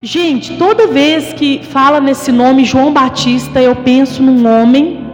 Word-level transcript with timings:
Gente, 0.00 0.56
toda 0.56 0.86
vez 0.86 1.32
que 1.32 1.60
fala 1.60 2.00
nesse 2.00 2.30
nome 2.30 2.64
João 2.64 2.92
Batista, 2.92 3.60
eu 3.60 3.74
penso 3.74 4.22
num 4.22 4.46
homem 4.46 5.04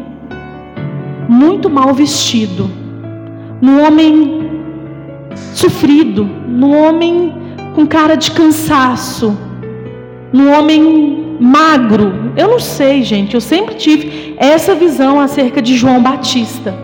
muito 1.26 1.70
mal 1.70 1.94
vestido, 1.94 2.70
num 3.62 3.82
homem 3.82 4.42
sofrido, 5.54 6.26
num 6.46 6.76
homem 6.76 7.32
com 7.74 7.86
cara 7.86 8.14
de 8.14 8.30
cansaço, 8.32 9.34
num 10.30 10.52
homem 10.52 11.38
magro. 11.40 12.34
Eu 12.36 12.48
não 12.48 12.60
sei, 12.60 13.02
gente, 13.02 13.32
eu 13.32 13.40
sempre 13.40 13.76
tive 13.76 14.34
essa 14.36 14.74
visão 14.74 15.18
acerca 15.18 15.62
de 15.62 15.78
João 15.78 16.02
Batista. 16.02 16.74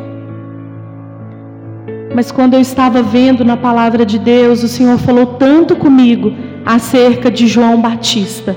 Mas 2.14 2.32
quando 2.32 2.54
eu 2.54 2.60
estava 2.62 3.02
vendo 3.02 3.44
na 3.44 3.58
palavra 3.58 4.06
de 4.06 4.18
Deus, 4.18 4.62
o 4.62 4.68
Senhor 4.68 4.96
falou 4.96 5.26
tanto 5.26 5.76
comigo 5.76 6.32
acerca 6.64 7.30
de 7.30 7.46
João 7.46 7.80
Batista. 7.80 8.56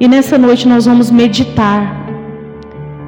E 0.00 0.06
nessa 0.06 0.38
noite 0.38 0.68
nós 0.68 0.86
vamos 0.86 1.10
meditar. 1.10 2.06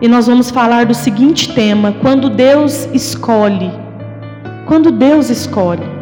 E 0.02 0.08
nós 0.08 0.26
vamos 0.26 0.50
falar 0.50 0.86
do 0.86 0.94
seguinte 0.94 1.52
tema: 1.54 1.94
quando 2.00 2.30
Deus 2.30 2.88
escolhe. 2.92 3.70
Quando 4.66 4.90
Deus 4.90 5.30
escolhe. 5.30 6.00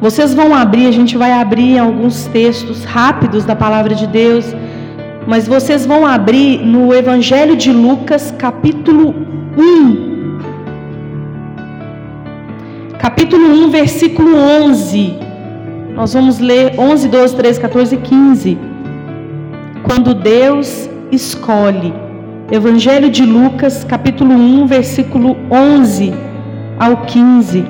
Vocês 0.00 0.32
vão 0.32 0.54
abrir, 0.54 0.86
a 0.86 0.92
gente 0.92 1.16
vai 1.16 1.32
abrir 1.32 1.76
alguns 1.78 2.26
textos 2.26 2.84
rápidos 2.84 3.44
da 3.44 3.56
palavra 3.56 3.96
de 3.96 4.06
Deus, 4.06 4.44
mas 5.26 5.48
vocês 5.48 5.84
vão 5.84 6.06
abrir 6.06 6.64
no 6.64 6.94
Evangelho 6.94 7.56
de 7.56 7.72
Lucas, 7.72 8.32
capítulo 8.38 9.12
1. 9.58 10.08
Capítulo 12.98 13.44
1, 13.66 13.70
versículo 13.70 14.36
11. 14.36 15.27
Nós 15.98 16.12
vamos 16.14 16.38
ler 16.38 16.78
11, 16.78 17.08
12, 17.08 17.34
13, 17.34 17.60
14 17.60 17.94
e 17.96 17.98
15. 17.98 18.58
Quando 19.82 20.14
Deus 20.14 20.88
escolhe. 21.10 21.92
Evangelho 22.52 23.10
de 23.10 23.24
Lucas, 23.26 23.82
capítulo 23.82 24.32
1, 24.32 24.66
versículo 24.68 25.36
11 25.50 26.14
ao 26.78 26.98
15. 26.98 27.64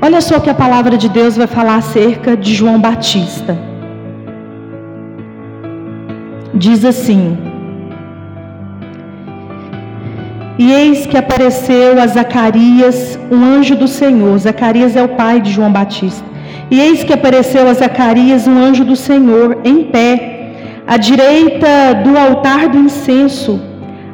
Olha 0.00 0.22
só 0.22 0.40
que 0.40 0.48
a 0.48 0.54
palavra 0.54 0.96
de 0.96 1.10
Deus 1.10 1.36
vai 1.36 1.46
falar 1.46 1.76
acerca 1.76 2.34
de 2.34 2.54
João 2.54 2.80
Batista. 2.80 3.58
Diz 6.54 6.82
assim: 6.82 7.36
E 10.56 10.70
eis 10.70 11.04
que 11.04 11.16
apareceu 11.16 12.00
a 12.00 12.06
Zacarias 12.06 13.18
um 13.30 13.42
anjo 13.42 13.74
do 13.74 13.88
Senhor. 13.88 14.38
Zacarias 14.38 14.94
é 14.94 15.02
o 15.02 15.08
pai 15.08 15.40
de 15.40 15.50
João 15.50 15.72
Batista. 15.72 16.24
E 16.70 16.80
eis 16.80 17.02
que 17.02 17.12
apareceu 17.12 17.68
a 17.68 17.74
Zacarias 17.74 18.46
um 18.46 18.56
anjo 18.56 18.84
do 18.84 18.94
Senhor 18.94 19.58
em 19.64 19.84
pé, 19.84 20.52
à 20.86 20.96
direita 20.96 21.94
do 22.04 22.16
altar 22.16 22.68
do 22.68 22.78
incenso. 22.78 23.60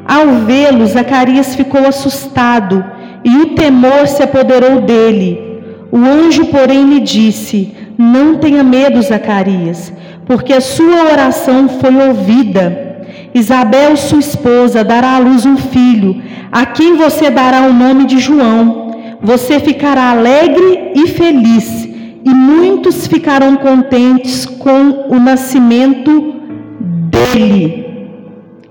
Ao 0.06 0.26
vê-lo, 0.46 0.86
Zacarias 0.86 1.54
ficou 1.54 1.86
assustado 1.86 2.84
e 3.22 3.36
o 3.36 3.54
temor 3.54 4.08
se 4.08 4.22
apoderou 4.22 4.80
dele. 4.80 5.62
O 5.92 5.98
anjo, 5.98 6.46
porém, 6.46 6.88
lhe 6.88 7.00
disse: 7.00 7.74
Não 7.98 8.36
tenha 8.38 8.64
medo, 8.64 9.00
Zacarias, 9.02 9.92
porque 10.24 10.54
a 10.54 10.60
sua 10.60 11.04
oração 11.12 11.68
foi 11.68 11.94
ouvida. 12.08 12.89
Isabel, 13.34 13.96
sua 13.96 14.18
esposa, 14.18 14.82
dará 14.82 15.16
à 15.16 15.18
luz 15.18 15.46
um 15.46 15.56
filho, 15.56 16.20
a 16.50 16.66
quem 16.66 16.96
você 16.96 17.30
dará 17.30 17.62
o 17.62 17.72
nome 17.72 18.04
de 18.06 18.18
João. 18.18 18.90
Você 19.22 19.60
ficará 19.60 20.10
alegre 20.10 20.92
e 20.94 21.06
feliz, 21.08 21.84
e 22.24 22.30
muitos 22.30 23.06
ficarão 23.06 23.56
contentes 23.56 24.46
com 24.46 25.06
o 25.08 25.20
nascimento 25.20 26.34
dele. 26.80 27.86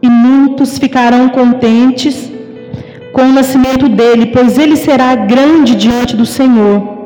E 0.02 0.10
muitos 0.10 0.78
ficarão 0.78 1.30
contentes 1.30 2.32
com 3.14 3.24
o 3.24 3.34
nascimento 3.34 3.88
dele, 3.88 4.28
pois 4.28 4.58
ele 4.58 4.76
será 4.76 5.16
grande 5.16 5.76
diante 5.76 6.16
do 6.16 6.26
Senhor. 6.26 7.00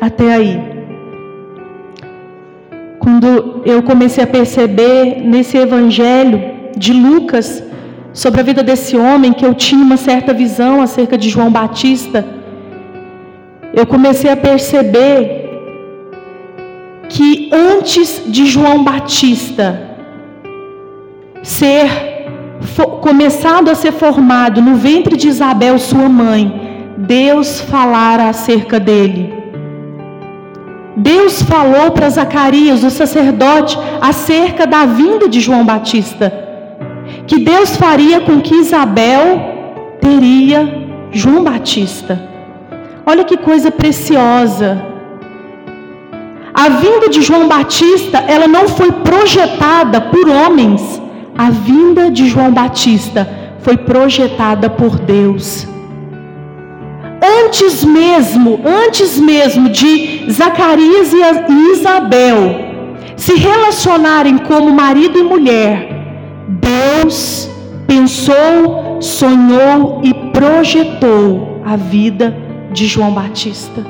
Até 0.00 0.34
aí 0.34 0.73
quando 3.04 3.60
eu 3.66 3.82
comecei 3.82 4.24
a 4.24 4.26
perceber 4.26 5.20
nesse 5.20 5.58
evangelho 5.58 6.40
de 6.74 6.94
Lucas 6.94 7.62
sobre 8.14 8.40
a 8.40 8.44
vida 8.44 8.62
desse 8.62 8.96
homem 8.96 9.34
que 9.34 9.44
eu 9.44 9.52
tinha 9.52 9.84
uma 9.84 9.98
certa 9.98 10.32
visão 10.32 10.80
acerca 10.80 11.18
de 11.18 11.28
João 11.28 11.50
Batista, 11.50 12.24
eu 13.74 13.84
comecei 13.84 14.30
a 14.30 14.36
perceber 14.36 15.18
que 17.10 17.50
antes 17.52 18.22
de 18.26 18.46
João 18.46 18.82
Batista 18.82 19.66
ser 21.42 21.86
começado 23.02 23.68
a 23.70 23.74
ser 23.74 23.92
formado 23.92 24.62
no 24.62 24.76
ventre 24.76 25.14
de 25.14 25.28
Isabel, 25.28 25.78
sua 25.78 26.08
mãe, 26.08 26.94
Deus 26.96 27.60
falara 27.60 28.30
acerca 28.30 28.80
dele. 28.80 29.43
Deus 30.96 31.42
falou 31.42 31.90
para 31.90 32.08
Zacarias, 32.08 32.84
o 32.84 32.90
sacerdote, 32.90 33.76
acerca 34.00 34.66
da 34.66 34.86
vinda 34.86 35.28
de 35.28 35.40
João 35.40 35.64
Batista. 35.64 36.32
Que 37.26 37.38
Deus 37.40 37.76
faria 37.76 38.20
com 38.20 38.40
que 38.40 38.54
Isabel 38.54 39.40
teria 40.00 40.86
João 41.10 41.42
Batista. 41.42 42.20
Olha 43.04 43.24
que 43.24 43.36
coisa 43.36 43.70
preciosa. 43.70 44.80
A 46.52 46.68
vinda 46.68 47.08
de 47.08 47.22
João 47.22 47.48
Batista, 47.48 48.18
ela 48.28 48.46
não 48.46 48.68
foi 48.68 48.92
projetada 48.92 50.00
por 50.00 50.28
homens. 50.28 51.02
A 51.36 51.50
vinda 51.50 52.10
de 52.10 52.28
João 52.28 52.52
Batista 52.52 53.28
foi 53.58 53.76
projetada 53.76 54.70
por 54.70 54.98
Deus 54.98 55.73
antes 57.44 57.84
mesmo, 57.84 58.60
antes 58.64 59.18
mesmo 59.18 59.68
de 59.68 60.30
Zacarias 60.30 61.12
e 61.12 61.72
Isabel 61.72 62.72
se 63.16 63.34
relacionarem 63.34 64.38
como 64.38 64.72
marido 64.72 65.18
e 65.18 65.22
mulher, 65.22 65.88
Deus 66.48 67.48
pensou, 67.86 69.00
sonhou 69.00 70.00
e 70.02 70.12
projetou 70.32 71.62
a 71.64 71.76
vida 71.76 72.36
de 72.72 72.86
João 72.86 73.12
Batista. 73.12 73.84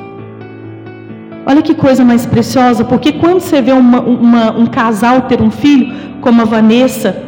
Olha 1.46 1.62
que 1.62 1.74
coisa 1.74 2.04
mais 2.04 2.24
preciosa, 2.24 2.84
porque 2.84 3.12
quando 3.12 3.40
você 3.40 3.60
vê 3.60 3.72
uma, 3.72 4.00
uma, 4.00 4.50
um 4.52 4.66
casal 4.66 5.22
ter 5.22 5.42
um 5.42 5.50
filho, 5.50 5.92
como 6.20 6.40
a 6.40 6.44
Vanessa, 6.44 7.22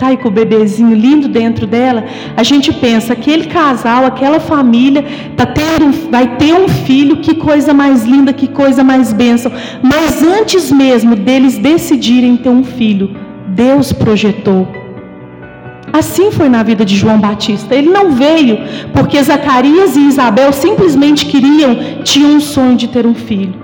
tá? 0.00 0.10
E 0.12 0.16
com 0.16 0.28
o 0.28 0.30
bebezinho 0.30 0.96
lindo 0.96 1.28
dentro 1.28 1.66
dela, 1.66 2.04
a 2.34 2.42
gente 2.42 2.72
pensa, 2.72 3.12
aquele 3.12 3.44
casal, 3.44 4.06
aquela 4.06 4.40
família, 4.40 5.04
tá 5.36 5.44
tendo, 5.44 6.10
vai 6.10 6.36
ter 6.38 6.54
um 6.54 6.66
filho, 6.66 7.18
que 7.18 7.34
coisa 7.34 7.74
mais 7.74 8.04
linda, 8.04 8.32
que 8.32 8.48
coisa 8.48 8.82
mais 8.82 9.12
bênção. 9.12 9.52
Mas 9.82 10.22
antes 10.22 10.72
mesmo 10.72 11.14
deles 11.14 11.58
decidirem 11.58 12.38
ter 12.38 12.48
um 12.48 12.64
filho, 12.64 13.14
Deus 13.48 13.92
projetou. 13.92 14.66
Assim 15.92 16.30
foi 16.30 16.48
na 16.48 16.62
vida 16.62 16.84
de 16.84 16.96
João 16.96 17.18
Batista. 17.18 17.74
Ele 17.74 17.90
não 17.90 18.12
veio 18.12 18.58
porque 18.94 19.22
Zacarias 19.22 19.96
e 19.96 20.06
Isabel 20.06 20.52
simplesmente 20.52 21.26
queriam, 21.26 22.02
tinham 22.04 22.36
um 22.36 22.40
sonho 22.40 22.76
de 22.76 22.88
ter 22.88 23.04
um 23.04 23.14
filho. 23.14 23.54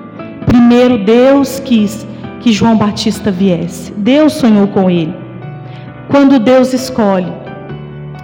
Primeiro 0.44 0.98
Deus 0.98 1.60
quis 1.64 2.06
que 2.40 2.52
João 2.52 2.76
Batista 2.76 3.30
viesse. 3.30 3.92
Deus 3.92 4.34
sonhou 4.34 4.66
com 4.66 4.90
ele 4.90 5.25
quando 6.08 6.38
Deus 6.38 6.72
escolhe. 6.72 7.32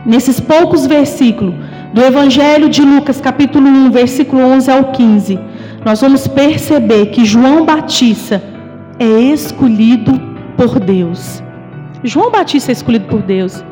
Nesses 0.04 0.40
poucos 0.40 0.86
versículos 0.86 1.54
do 1.92 2.02
Evangelho 2.02 2.68
de 2.68 2.82
Lucas, 2.82 3.20
capítulo 3.20 3.68
1, 3.68 3.90
versículo 3.90 4.42
11 4.42 4.70
ao 4.70 4.84
15, 4.84 5.38
nós 5.84 6.00
vamos 6.00 6.26
perceber 6.26 7.06
que 7.06 7.24
João 7.24 7.64
Batista 7.64 8.42
é 8.98 9.20
escolhido 9.20 10.20
por 10.56 10.78
Deus. 10.80 11.42
João 12.04 12.30
Batista 12.30 12.70
é 12.70 12.74
escolhido 12.74 13.06
por 13.06 13.22
Deus. 13.22 13.64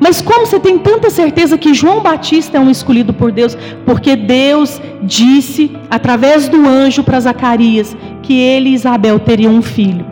Mas 0.00 0.20
como 0.20 0.46
você 0.46 0.58
tem 0.58 0.78
tanta 0.78 1.10
certeza 1.10 1.56
que 1.56 1.74
João 1.74 2.00
Batista 2.00 2.58
é 2.58 2.60
um 2.60 2.70
escolhido 2.70 3.12
por 3.12 3.30
Deus? 3.30 3.56
Porque 3.84 4.16
Deus 4.16 4.80
disse, 5.02 5.76
através 5.90 6.48
do 6.48 6.66
anjo 6.66 7.02
para 7.02 7.20
Zacarias, 7.20 7.96
que 8.22 8.38
ele 8.38 8.70
e 8.70 8.74
Isabel 8.74 9.18
teriam 9.18 9.54
um 9.54 9.62
filho. 9.62 10.06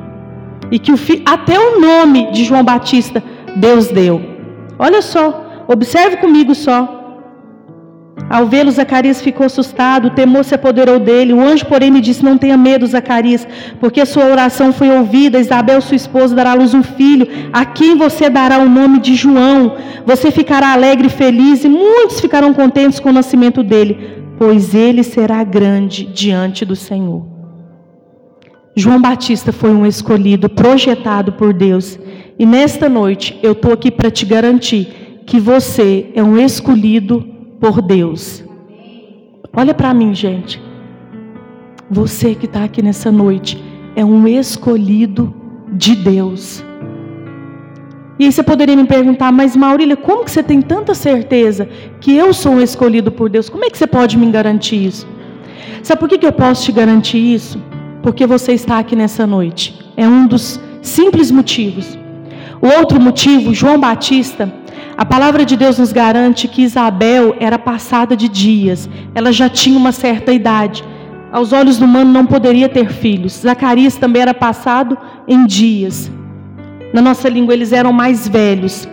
E 0.71 0.79
que 0.79 0.93
o 0.93 0.97
fi... 0.97 1.23
até 1.27 1.59
o 1.59 1.81
nome 1.81 2.31
de 2.31 2.45
João 2.45 2.65
Batista 2.65 3.23
Deus 3.57 3.89
deu. 3.89 4.21
Olha 4.79 5.03
só, 5.03 5.65
observe 5.69 6.17
comigo 6.19 6.55
só. 6.55 7.01
Ao 8.29 8.47
vê-lo, 8.47 8.71
Zacarias 8.71 9.21
ficou 9.21 9.47
assustado, 9.47 10.07
o 10.07 10.11
temor 10.11 10.45
se 10.45 10.55
apoderou 10.55 10.99
dele. 10.99 11.33
O 11.33 11.41
anjo, 11.41 11.67
porém, 11.67 11.91
lhe 11.91 12.01
disse: 12.01 12.25
Não 12.25 12.39
tenha 12.39 12.57
medo, 12.57 12.87
Zacarias, 12.87 13.47
porque 13.79 14.01
a 14.01 14.07
sua 14.07 14.27
oração 14.27 14.73
foi 14.73 14.91
ouvida. 14.91 15.39
Isabel, 15.39 15.81
sua 15.81 15.97
esposa, 15.97 16.35
dará 16.35 16.53
à 16.53 16.55
luz 16.55 16.73
um 16.73 16.83
filho, 16.83 17.29
a 17.53 17.65
quem 17.65 17.97
você 17.97 18.31
dará 18.31 18.59
o 18.59 18.69
nome 18.69 18.99
de 19.01 19.15
João. 19.15 19.77
Você 20.07 20.31
ficará 20.31 20.73
alegre 20.73 21.09
e 21.09 21.11
feliz, 21.11 21.65
e 21.65 21.69
muitos 21.69 22.21
ficarão 22.21 22.55
contentes 22.55 22.99
com 22.99 23.11
o 23.11 23.13
nascimento 23.13 23.63
dele, 23.63 24.23
pois 24.39 24.75
ele 24.75 25.03
será 25.03 25.45
grande 25.45 26.05
diante 26.05 26.65
do 26.65 26.77
Senhor. 26.77 27.35
João 28.77 29.01
Batista 29.01 29.53
foi 29.53 29.71
um 29.71 29.87
escolhido, 29.87 30.49
projetado 30.49 31.33
por 31.33 31.53
Deus. 31.53 31.99
E 32.39 32.45
nesta 32.45 32.89
noite 32.89 33.39
eu 33.43 33.53
estou 33.53 33.73
aqui 33.73 33.91
para 33.91 34.11
te 34.11 34.27
garantir 34.27 35.23
que 35.27 35.39
você 35.39 36.11
é 36.15 36.23
um 36.23 36.37
escolhido 36.37 37.25
por 37.61 37.81
Deus. 37.81 38.45
Olha 39.53 39.73
para 39.73 39.95
mim, 39.95 40.15
gente. 40.15 40.61
Você 41.91 42.35
que 42.35 42.47
está 42.47 42.65
aqui 42.65 42.83
nessa 42.83 43.13
noite 43.13 43.63
é 43.95 44.05
um 44.05 44.27
escolhido 44.27 45.33
de 45.73 45.95
Deus. 45.95 46.65
E 48.19 48.25
aí 48.25 48.33
você 48.33 48.43
poderia 48.43 48.77
me 48.77 48.85
perguntar, 48.85 49.33
mas 49.33 49.57
Maurília, 49.57 49.97
como 49.97 50.25
que 50.25 50.31
você 50.31 50.43
tem 50.43 50.61
tanta 50.63 50.95
certeza 50.95 51.69
que 52.01 52.17
eu 52.17 52.33
sou 52.33 52.53
um 52.53 52.61
escolhido 52.61 53.11
por 53.11 53.29
Deus? 53.29 53.49
Como 53.49 53.65
é 53.65 53.71
que 53.71 53.79
você 53.79 53.87
pode 53.87 54.17
me 54.17 54.31
garantir 54.31 54.87
isso? 54.87 55.07
Sabe 55.83 56.01
por 56.01 56.09
que, 56.09 56.19
que 56.19 56.27
eu 56.27 56.33
posso 56.33 56.65
te 56.65 56.73
garantir 56.73 57.19
isso? 57.19 57.61
Porque 58.03 58.27
você 58.27 58.53
está 58.53 58.79
aqui 58.79 58.95
nessa 58.95 59.27
noite. 59.27 59.79
É 59.97 60.07
um 60.07 60.27
dos 60.27 60.61
simples 60.81 61.31
motivos. 61.31 61.99
O 62.61 62.79
outro 62.79 63.01
motivo, 63.01 63.55
João 63.55 63.79
Batista, 63.79 64.53
a 64.97 65.05
palavra 65.05 65.45
de 65.45 65.57
Deus 65.57 65.79
nos 65.79 65.93
garante 65.93 66.47
que 66.47 66.63
Isabel 66.63 67.35
era 67.41 67.59
passada 67.59 68.17
de 68.17 68.29
dias, 68.29 68.89
ela 69.15 69.33
já 69.33 69.49
tinha 69.49 69.77
uma 69.77 69.93
certa 69.93 70.33
idade. 70.33 70.85
Aos 71.33 71.53
olhos 71.53 71.79
do 71.79 71.85
humano 71.85 72.13
não 72.13 72.25
poderia 72.25 72.69
ter 72.69 72.91
filhos. 72.91 73.33
Zacarias 73.33 73.97
também 73.97 74.23
era 74.23 74.33
passado 74.33 74.97
em 75.27 75.47
dias. 75.47 76.11
Na 76.93 77.03
nossa 77.03 77.29
língua 77.29 77.53
eles 77.53 77.73
eram 77.73 77.93
mais 77.93 78.29
velhos. 78.29 78.89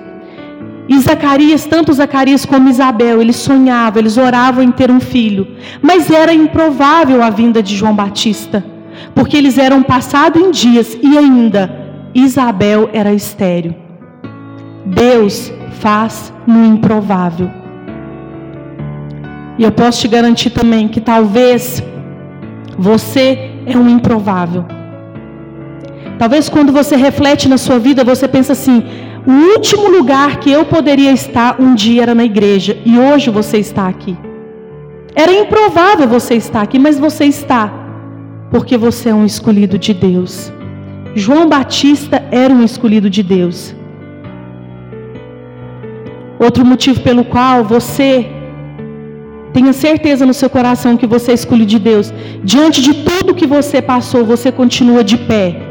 E 0.89 0.99
Zacarias, 0.99 1.65
tanto 1.65 1.93
Zacarias 1.93 2.45
como 2.45 2.67
Isabel, 2.67 3.21
eles 3.21 3.35
sonhavam, 3.35 4.01
eles 4.01 4.17
oravam 4.17 4.63
em 4.63 4.71
ter 4.71 4.89
um 4.89 4.99
filho. 4.99 5.47
Mas 5.81 6.09
era 6.09 6.33
improvável 6.33 7.21
a 7.21 7.29
vinda 7.29 7.61
de 7.61 7.75
João 7.75 7.95
Batista, 7.95 8.65
porque 9.13 9.37
eles 9.37 9.59
eram 9.59 9.83
passados 9.83 10.41
em 10.41 10.49
dias 10.49 10.97
e 11.01 11.15
ainda 11.15 11.80
Isabel 12.13 12.89
era 12.91 13.13
estéril. 13.13 13.75
Deus 14.85 15.51
faz 15.79 16.33
no 16.45 16.65
improvável. 16.65 17.49
E 19.57 19.63
eu 19.63 19.71
posso 19.71 20.01
te 20.01 20.07
garantir 20.07 20.49
também 20.49 20.87
que 20.87 20.99
talvez 20.99 21.83
você 22.77 23.51
é 23.65 23.77
um 23.77 23.87
improvável. 23.89 24.65
Talvez 26.17 26.49
quando 26.49 26.71
você 26.71 26.95
reflete 26.95 27.47
na 27.47 27.57
sua 27.57 27.79
vida, 27.79 28.03
você 28.03 28.27
pensa 28.27 28.53
assim: 28.53 28.83
o 29.25 29.31
último 29.55 29.87
lugar 29.87 30.39
que 30.39 30.51
eu 30.51 30.65
poderia 30.65 31.11
estar 31.11 31.61
um 31.61 31.75
dia 31.75 32.03
era 32.03 32.15
na 32.15 32.23
igreja 32.23 32.77
e 32.85 32.97
hoje 32.97 33.29
você 33.29 33.57
está 33.57 33.87
aqui. 33.87 34.17
Era 35.13 35.33
improvável 35.33 36.07
você 36.07 36.35
estar 36.35 36.61
aqui, 36.61 36.79
mas 36.79 36.97
você 36.97 37.25
está, 37.25 37.71
porque 38.49 38.77
você 38.77 39.09
é 39.09 39.13
um 39.13 39.25
escolhido 39.25 39.77
de 39.77 39.93
Deus. 39.93 40.51
João 41.15 41.47
Batista 41.49 42.23
era 42.31 42.53
um 42.53 42.63
escolhido 42.63 43.09
de 43.09 43.21
Deus. 43.21 43.75
Outro 46.39 46.65
motivo 46.65 47.01
pelo 47.01 47.23
qual 47.23 47.63
você 47.63 48.27
tenha 49.53 49.73
certeza 49.73 50.25
no 50.25 50.33
seu 50.33 50.49
coração 50.49 50.95
que 50.95 51.05
você 51.05 51.31
é 51.31 51.33
escolhido 51.33 51.69
de 51.69 51.79
Deus, 51.79 52.13
diante 52.43 52.81
de 52.81 52.93
tudo 53.03 53.35
que 53.35 53.45
você 53.45 53.81
passou, 53.81 54.23
você 54.25 54.51
continua 54.51 55.03
de 55.03 55.17
pé. 55.17 55.61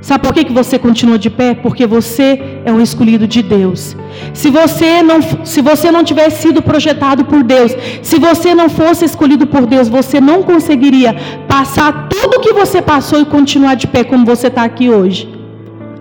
Sabe 0.00 0.24
por 0.24 0.34
que, 0.34 0.52
você 0.52 0.78
continua 0.78 1.18
de 1.18 1.30
pé? 1.30 1.54
Porque 1.54 1.86
você 1.86 2.40
é 2.64 2.72
um 2.72 2.80
escolhido 2.80 3.26
de 3.26 3.42
Deus. 3.42 3.96
Se 4.32 4.50
você, 4.50 5.02
não, 5.02 5.20
se 5.44 5.60
você 5.60 5.90
não 5.90 6.04
tivesse 6.04 6.42
sido 6.42 6.62
projetado 6.62 7.24
por 7.24 7.42
Deus, 7.42 7.72
se 8.02 8.18
você 8.18 8.54
não 8.54 8.68
fosse 8.68 9.04
escolhido 9.04 9.46
por 9.46 9.66
Deus, 9.66 9.88
você 9.88 10.20
não 10.20 10.42
conseguiria 10.42 11.14
passar 11.48 12.08
tudo 12.08 12.36
o 12.36 12.40
que 12.40 12.52
você 12.52 12.80
passou 12.80 13.20
e 13.20 13.24
continuar 13.24 13.74
de 13.74 13.86
pé 13.86 14.04
como 14.04 14.24
você 14.24 14.46
está 14.48 14.64
aqui 14.64 14.88
hoje. 14.88 15.28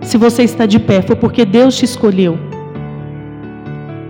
Se 0.01 0.17
você 0.17 0.43
está 0.43 0.65
de 0.65 0.79
pé, 0.79 1.01
foi 1.01 1.15
porque 1.15 1.45
Deus 1.45 1.75
te 1.77 1.85
escolheu. 1.85 2.37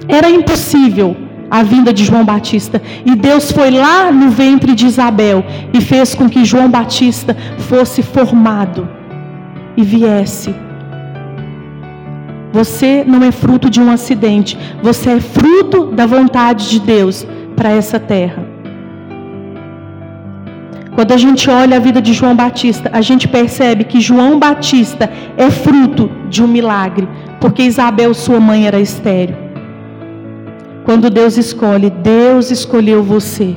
Era 0.07 0.29
impossível 0.29 1.15
a 1.51 1.63
vinda 1.63 1.91
de 1.91 2.05
João 2.05 2.23
Batista. 2.23 2.81
E 3.05 3.13
Deus 3.13 3.51
foi 3.51 3.69
lá 3.71 4.09
no 4.09 4.29
ventre 4.29 4.73
de 4.73 4.85
Isabel 4.85 5.43
e 5.73 5.81
fez 5.81 6.15
com 6.15 6.29
que 6.29 6.45
João 6.45 6.69
Batista 6.69 7.35
fosse 7.57 8.01
formado 8.01 8.87
e 9.75 9.83
viesse. 9.83 10.55
Você 12.53 13.03
não 13.07 13.23
é 13.23 13.31
fruto 13.31 13.69
de 13.69 13.79
um 13.79 13.89
acidente, 13.89 14.57
você 14.83 15.11
é 15.11 15.19
fruto 15.19 15.85
da 15.85 16.05
vontade 16.05 16.69
de 16.69 16.79
Deus 16.79 17.25
para 17.55 17.69
essa 17.69 17.99
terra. 17.99 18.51
Quando 20.93 21.13
a 21.13 21.17
gente 21.17 21.49
olha 21.49 21.77
a 21.77 21.79
vida 21.79 22.01
de 22.01 22.11
João 22.11 22.35
Batista, 22.35 22.89
a 22.93 23.01
gente 23.01 23.27
percebe 23.27 23.85
que 23.85 24.01
João 24.01 24.37
Batista 24.37 25.09
é 25.37 25.49
fruto 25.49 26.11
de 26.29 26.43
um 26.43 26.47
milagre, 26.47 27.07
porque 27.39 27.63
Isabel, 27.63 28.13
sua 28.13 28.39
mãe, 28.39 28.67
era 28.67 28.79
estéril. 28.79 29.35
Quando 30.83 31.09
Deus 31.09 31.37
escolhe, 31.37 31.89
Deus 31.89 32.51
escolheu 32.51 33.01
você. 33.01 33.55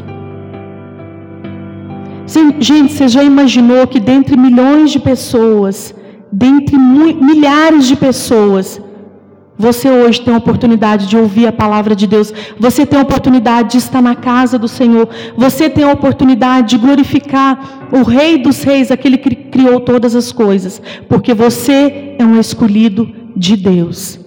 Gente, 2.58 2.92
você 2.92 3.08
já 3.08 3.22
imaginou 3.22 3.86
que 3.86 3.98
dentre 3.98 4.36
milhões 4.36 4.90
de 4.90 4.98
pessoas, 4.98 5.94
dentre 6.30 6.76
milhares 6.78 7.86
de 7.86 7.96
pessoas, 7.96 8.80
você 9.56 9.88
hoje 9.88 10.20
tem 10.20 10.34
a 10.34 10.38
oportunidade 10.38 11.06
de 11.06 11.16
ouvir 11.16 11.46
a 11.46 11.52
palavra 11.52 11.94
de 11.94 12.06
Deus. 12.06 12.32
Você 12.58 12.84
tem 12.84 12.98
a 12.98 13.02
oportunidade 13.02 13.72
de 13.72 13.78
estar 13.78 14.02
na 14.02 14.16
casa 14.16 14.58
do 14.58 14.66
Senhor. 14.66 15.08
Você 15.36 15.70
tem 15.70 15.84
a 15.84 15.92
oportunidade 15.92 16.70
de 16.70 16.78
glorificar 16.78 17.88
o 17.92 18.02
Rei 18.02 18.38
dos 18.38 18.64
Reis, 18.64 18.90
aquele 18.90 19.16
que 19.16 19.34
criou 19.34 19.78
todas 19.78 20.16
as 20.16 20.32
coisas. 20.32 20.82
Porque 21.08 21.32
você 21.32 22.16
é 22.18 22.24
um 22.24 22.38
escolhido 22.38 23.08
de 23.36 23.56
Deus. 23.56 24.18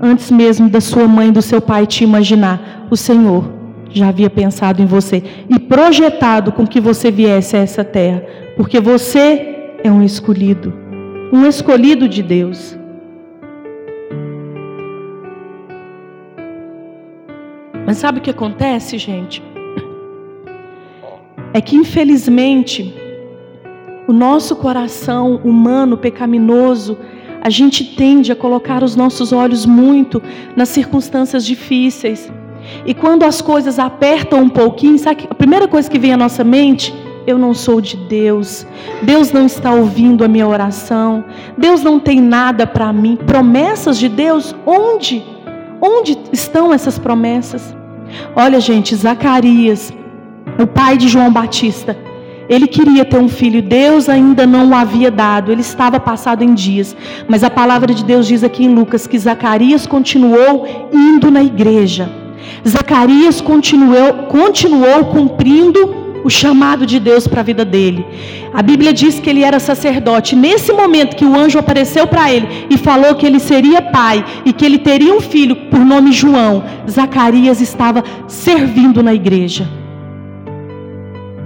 Antes 0.00 0.32
mesmo 0.32 0.68
da 0.68 0.80
sua 0.80 1.06
mãe 1.06 1.28
e 1.28 1.32
do 1.32 1.40
seu 1.40 1.60
pai 1.60 1.86
te 1.86 2.02
imaginar, 2.02 2.88
o 2.90 2.96
Senhor 2.96 3.44
já 3.88 4.08
havia 4.08 4.28
pensado 4.28 4.82
em 4.82 4.86
você 4.86 5.22
e 5.48 5.60
projetado 5.60 6.50
com 6.50 6.66
que 6.66 6.80
você 6.80 7.08
viesse 7.08 7.56
a 7.56 7.60
essa 7.60 7.84
terra. 7.84 8.24
Porque 8.56 8.80
você 8.80 9.76
é 9.84 9.92
um 9.92 10.02
escolhido, 10.02 10.72
um 11.32 11.46
escolhido 11.46 12.08
de 12.08 12.20
Deus. 12.20 12.81
Mas 17.92 17.98
sabe 17.98 18.20
o 18.20 18.22
que 18.22 18.30
acontece, 18.30 18.96
gente? 18.96 19.42
É 21.52 21.60
que 21.60 21.76
infelizmente 21.76 22.94
o 24.08 24.14
nosso 24.14 24.56
coração 24.56 25.38
humano 25.44 25.98
pecaminoso, 25.98 26.96
a 27.42 27.50
gente 27.50 27.84
tende 27.94 28.32
a 28.32 28.34
colocar 28.34 28.82
os 28.82 28.96
nossos 28.96 29.30
olhos 29.30 29.66
muito 29.66 30.22
nas 30.56 30.70
circunstâncias 30.70 31.44
difíceis. 31.44 32.32
E 32.86 32.94
quando 32.94 33.24
as 33.24 33.42
coisas 33.42 33.78
apertam 33.78 34.40
um 34.40 34.48
pouquinho, 34.48 34.98
sabe 34.98 35.26
a 35.28 35.34
primeira 35.34 35.68
coisa 35.68 35.90
que 35.90 35.98
vem 35.98 36.14
à 36.14 36.16
nossa 36.16 36.42
mente? 36.42 36.94
eu 37.26 37.36
não 37.36 37.52
sou 37.52 37.78
de 37.78 37.96
Deus, 37.96 38.66
Deus 39.02 39.30
não 39.32 39.44
está 39.44 39.70
ouvindo 39.70 40.24
a 40.24 40.28
minha 40.28 40.48
oração, 40.48 41.22
Deus 41.58 41.82
não 41.82 42.00
tem 42.00 42.22
nada 42.22 42.66
para 42.66 42.90
mim. 42.90 43.16
Promessas 43.16 43.98
de 43.98 44.08
Deus, 44.08 44.56
onde? 44.64 45.22
Onde 45.80 46.18
estão 46.32 46.72
essas 46.72 46.98
promessas? 46.98 47.76
Olha, 48.34 48.60
gente, 48.60 48.94
Zacarias, 48.94 49.92
o 50.58 50.66
pai 50.66 50.96
de 50.96 51.08
João 51.08 51.32
Batista, 51.32 51.96
ele 52.48 52.66
queria 52.66 53.04
ter 53.04 53.18
um 53.18 53.28
filho, 53.28 53.62
Deus 53.62 54.08
ainda 54.08 54.46
não 54.46 54.70
o 54.70 54.74
havia 54.74 55.10
dado, 55.10 55.52
ele 55.52 55.60
estava 55.60 55.98
passado 56.00 56.42
em 56.42 56.54
dias. 56.54 56.96
Mas 57.28 57.44
a 57.44 57.50
palavra 57.50 57.94
de 57.94 58.04
Deus 58.04 58.26
diz 58.26 58.42
aqui 58.44 58.64
em 58.64 58.74
Lucas 58.74 59.06
que 59.06 59.18
Zacarias 59.18 59.86
continuou 59.86 60.66
indo 60.92 61.30
na 61.30 61.42
igreja. 61.42 62.10
Zacarias 62.66 63.40
continuou, 63.40 64.14
continuou 64.28 65.04
cumprindo 65.06 66.01
o 66.24 66.30
chamado 66.30 66.86
de 66.86 66.98
Deus 66.98 67.26
para 67.26 67.40
a 67.40 67.44
vida 67.44 67.64
dele. 67.64 68.04
A 68.52 68.62
Bíblia 68.62 68.92
diz 68.92 69.18
que 69.18 69.28
ele 69.28 69.42
era 69.42 69.58
sacerdote. 69.58 70.36
Nesse 70.36 70.72
momento 70.72 71.16
que 71.16 71.24
o 71.24 71.36
anjo 71.36 71.58
apareceu 71.58 72.06
para 72.06 72.32
ele 72.32 72.66
e 72.70 72.76
falou 72.76 73.14
que 73.14 73.26
ele 73.26 73.40
seria 73.40 73.82
pai 73.82 74.24
e 74.44 74.52
que 74.52 74.64
ele 74.64 74.78
teria 74.78 75.14
um 75.14 75.20
filho 75.20 75.56
por 75.70 75.80
nome 75.80 76.12
João, 76.12 76.64
Zacarias 76.88 77.60
estava 77.60 78.04
servindo 78.26 79.02
na 79.02 79.14
igreja 79.14 79.81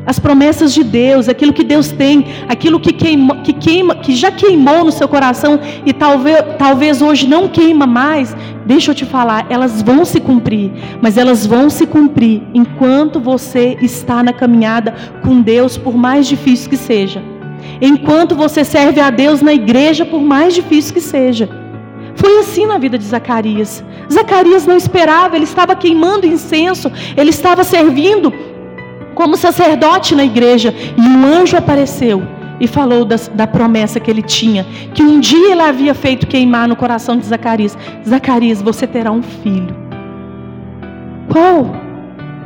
as 0.07 0.19
promessas 0.21 0.73
de 0.73 0.85
Deus, 0.85 1.29
aquilo 1.29 1.53
que 1.53 1.65
Deus 1.65 1.91
tem, 1.91 2.25
aquilo 2.49 2.79
que, 2.79 2.93
queima, 2.93 3.37
que, 3.39 3.53
queima, 3.53 3.97
que 3.97 4.15
já 4.15 4.31
queimou 4.31 4.85
no 4.85 4.93
seu 4.93 5.09
coração 5.09 5.59
e 5.85 5.93
talvez, 5.93 6.45
talvez 6.57 7.03
hoje 7.03 7.27
não 7.27 7.49
queima 7.49 7.87
mais, 7.87 8.35
deixa 8.65 8.93
eu 8.93 8.95
te 8.95 9.05
falar, 9.05 9.47
elas 9.51 9.83
vão 9.83 10.05
se 10.05 10.21
cumprir, 10.21 10.71
mas 11.03 11.19
elas 11.19 11.45
vão 11.45 11.69
se 11.69 11.87
cumprir 11.87 12.43
enquanto 12.55 13.19
você 13.19 13.77
está 13.83 14.23
na 14.23 14.33
caminhada 14.33 14.95
com 15.23 15.41
Deus, 15.43 15.77
por 15.77 15.97
mais 15.97 16.29
difícil 16.29 16.71
que 16.71 16.77
seja. 16.77 17.23
Enquanto 17.81 18.37
você 18.37 18.65
serve 18.65 19.01
a 19.01 19.11
Deus 19.11 19.43
na 19.43 19.53
igreja, 19.53 20.05
por 20.05 20.21
mais 20.21 20.55
difícil 20.55 20.95
que 20.95 21.01
seja. 21.01 21.49
Foi 22.15 22.39
assim 22.39 22.65
na 22.65 22.79
vida 22.79 22.97
de 22.97 23.05
Zacarias. 23.05 23.85
Zacarias 24.11 24.67
não 24.67 24.77
esperava, 24.77 25.37
ele 25.37 25.45
estava 25.45 25.75
queimando 25.75 26.27
incenso, 26.27 26.91
ele 27.17 27.31
estava 27.31 27.63
servindo 27.63 28.33
como 29.16 29.35
sacerdote 29.35 30.14
na 30.14 30.25
igreja, 30.25 30.73
e 30.94 31.00
um 31.00 31.25
anjo 31.25 31.56
apareceu 31.56 32.23
e 32.61 32.66
falou 32.68 33.02
da, 33.02 33.16
da, 33.35 33.46
promessa 33.46 33.99
que 33.99 34.11
ele 34.11 34.23
tinha, 34.23 34.64
que 34.94 35.02
um 35.02 35.18
dia 35.18 35.52
ele 35.52 35.62
havia 35.62 35.94
feito 35.94 36.26
queimar 36.26 36.68
no 36.68 36.76
coração 36.76 37.16
de 37.16 37.25
Zacarias: 37.25 37.76
Zacarias, 38.06 38.61
você 38.61 38.87
terá 38.87 39.11
um 39.11 39.23
filho. 39.23 39.75
Qual? 41.32 41.75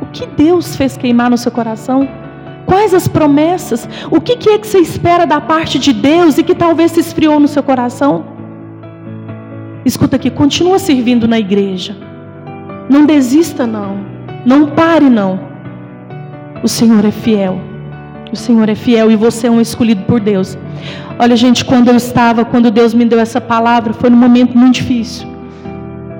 O 0.01 0.05
que 0.13 0.25
Deus 0.25 0.77
fez 0.77 0.95
queimar 0.95 1.29
no 1.29 1.37
seu 1.37 1.51
coração? 1.51 2.07
Quais 2.65 2.93
as 2.93 3.05
promessas? 3.05 3.87
O 4.09 4.21
que, 4.21 4.37
que 4.37 4.49
é 4.49 4.57
que 4.57 4.65
você 4.65 4.79
espera 4.79 5.25
da 5.25 5.41
parte 5.41 5.77
de 5.77 5.91
Deus 5.91 6.37
e 6.37 6.43
que 6.43 6.55
talvez 6.55 6.93
se 6.93 7.01
esfriou 7.01 7.37
no 7.37 7.49
seu 7.49 7.61
coração? 7.61 8.23
Escuta 9.83 10.15
aqui, 10.15 10.29
continua 10.29 10.79
servindo 10.79 11.27
na 11.27 11.37
igreja. 11.37 11.97
Não 12.89 13.05
desista, 13.05 13.67
não. 13.67 13.97
Não 14.45 14.67
pare, 14.67 15.09
não. 15.09 15.50
O 16.63 16.67
Senhor 16.67 17.03
é 17.03 17.11
fiel. 17.11 17.59
O 18.31 18.35
Senhor 18.35 18.69
é 18.69 18.75
fiel 18.75 19.11
e 19.11 19.15
você 19.15 19.47
é 19.47 19.51
um 19.51 19.59
escolhido 19.59 20.03
por 20.03 20.19
Deus. 20.19 20.57
Olha, 21.19 21.35
gente, 21.35 21.65
quando 21.65 21.89
eu 21.89 21.95
estava, 21.95 22.45
quando 22.45 22.71
Deus 22.71 22.93
me 22.93 23.03
deu 23.03 23.19
essa 23.19 23.41
palavra, 23.41 23.93
foi 23.93 24.09
num 24.09 24.17
momento 24.17 24.57
muito 24.57 24.75
difícil. 24.75 25.27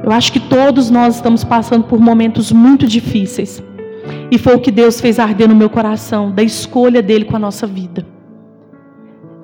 Eu 0.03 0.11
acho 0.11 0.31
que 0.31 0.39
todos 0.39 0.89
nós 0.89 1.15
estamos 1.15 1.43
passando 1.43 1.83
por 1.83 1.99
momentos 1.99 2.51
muito 2.51 2.87
difíceis. 2.87 3.63
E 4.31 4.37
foi 4.37 4.55
o 4.55 4.59
que 4.59 4.71
Deus 4.71 4.99
fez 4.99 5.19
arder 5.19 5.47
no 5.47 5.55
meu 5.55 5.69
coração, 5.69 6.31
da 6.31 6.41
escolha 6.41 7.01
dele 7.01 7.25
com 7.25 7.35
a 7.35 7.39
nossa 7.39 7.67
vida. 7.67 8.05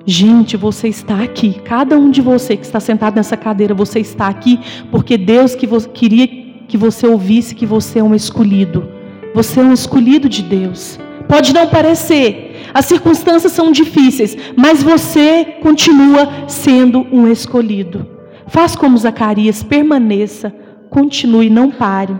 Gente, 0.04 0.56
você 0.56 0.88
está 0.88 1.22
aqui, 1.22 1.60
cada 1.64 1.96
um 1.96 2.10
de 2.10 2.22
você 2.22 2.56
que 2.56 2.64
está 2.64 2.80
sentado 2.80 3.16
nessa 3.16 3.36
cadeira, 3.36 3.74
você 3.74 4.00
está 4.00 4.26
aqui 4.26 4.58
porque 4.90 5.18
Deus 5.18 5.54
que 5.54 5.66
queria 5.92 6.26
que 6.66 6.76
você 6.76 7.06
ouvisse 7.06 7.54
que 7.54 7.66
você 7.66 7.98
é 7.98 8.02
um 8.02 8.14
escolhido. 8.14 8.97
Você 9.34 9.60
é 9.60 9.62
um 9.62 9.72
escolhido 9.72 10.28
de 10.28 10.42
Deus. 10.42 10.98
Pode 11.28 11.52
não 11.52 11.68
parecer, 11.68 12.70
as 12.72 12.86
circunstâncias 12.86 13.52
são 13.52 13.70
difíceis, 13.70 14.36
mas 14.56 14.82
você 14.82 15.44
continua 15.60 16.48
sendo 16.48 17.06
um 17.12 17.30
escolhido. 17.30 18.06
Faz 18.46 18.74
como 18.74 18.96
Zacarias, 18.96 19.62
permaneça, 19.62 20.52
continue, 20.88 21.50
não 21.50 21.70
pare. 21.70 22.16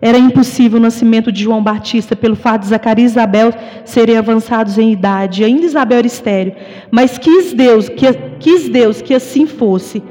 Era 0.00 0.16
impossível 0.16 0.78
o 0.78 0.82
nascimento 0.82 1.30
de 1.30 1.42
João 1.42 1.62
Batista 1.62 2.16
pelo 2.16 2.34
fato 2.34 2.62
de 2.62 2.68
Zacarias 2.68 3.10
e 3.10 3.12
Isabel 3.12 3.52
serem 3.84 4.16
avançados 4.16 4.78
em 4.78 4.92
idade. 4.92 5.44
Ainda 5.44 5.66
Isabel 5.66 5.98
era 5.98 6.06
estéreo, 6.06 6.54
mas 6.90 7.18
quis 7.18 7.52
Deus 7.52 7.90
que, 7.90 8.10
quis 8.38 8.70
Deus 8.70 9.02
que 9.02 9.12
assim 9.12 9.46
fosse. 9.46 10.02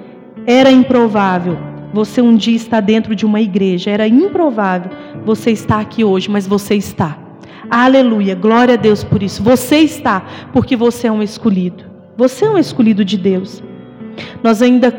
Era 0.46 0.72
improvável. 0.72 1.69
Você 1.94 2.22
um 2.22 2.36
dia 2.36 2.56
está 2.56 2.80
dentro 2.80 3.16
de 3.16 3.26
uma 3.26 3.42
igreja. 3.42 3.90
Era 3.90 4.08
improvável 4.08 4.92
você 5.26 5.52
estar 5.52 5.80
aqui 5.80 6.04
hoje, 6.04 6.30
mas 6.30 6.48
você 6.48 6.76
está. 6.76 7.18
Aleluia, 7.70 8.36
glória 8.36 8.74
a 8.74 8.78
Deus 8.78 9.04
por 9.04 9.22
isso. 9.22 9.44
Você 9.44 9.78
está, 9.78 10.24
porque 10.54 10.76
você 10.76 11.08
é 11.08 11.12
um 11.12 11.22
escolhido. 11.22 11.84
Você 12.18 12.46
é 12.46 12.50
um 12.50 12.58
escolhido 12.58 13.06
de 13.06 13.18
Deus. 13.18 13.64
Nós 14.44 14.62
ainda 14.62 14.94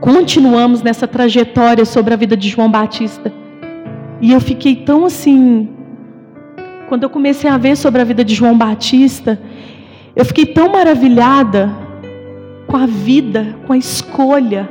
continuamos 0.00 0.82
nessa 0.82 1.06
trajetória 1.06 1.84
sobre 1.84 2.12
a 2.12 2.16
vida 2.16 2.36
de 2.36 2.48
João 2.48 2.70
Batista. 2.70 3.32
E 4.20 4.32
eu 4.32 4.40
fiquei 4.40 4.76
tão 4.76 5.04
assim. 5.04 5.68
Quando 6.88 7.02
eu 7.02 7.10
comecei 7.10 7.50
a 7.50 7.56
ver 7.56 7.76
sobre 7.76 8.00
a 8.00 8.04
vida 8.04 8.24
de 8.24 8.34
João 8.34 8.56
Batista, 8.56 9.40
eu 10.14 10.24
fiquei 10.24 10.46
tão 10.46 10.70
maravilhada 10.70 11.70
com 12.66 12.76
a 12.76 12.86
vida, 12.86 13.56
com 13.66 13.72
a 13.72 13.76
escolha, 13.76 14.68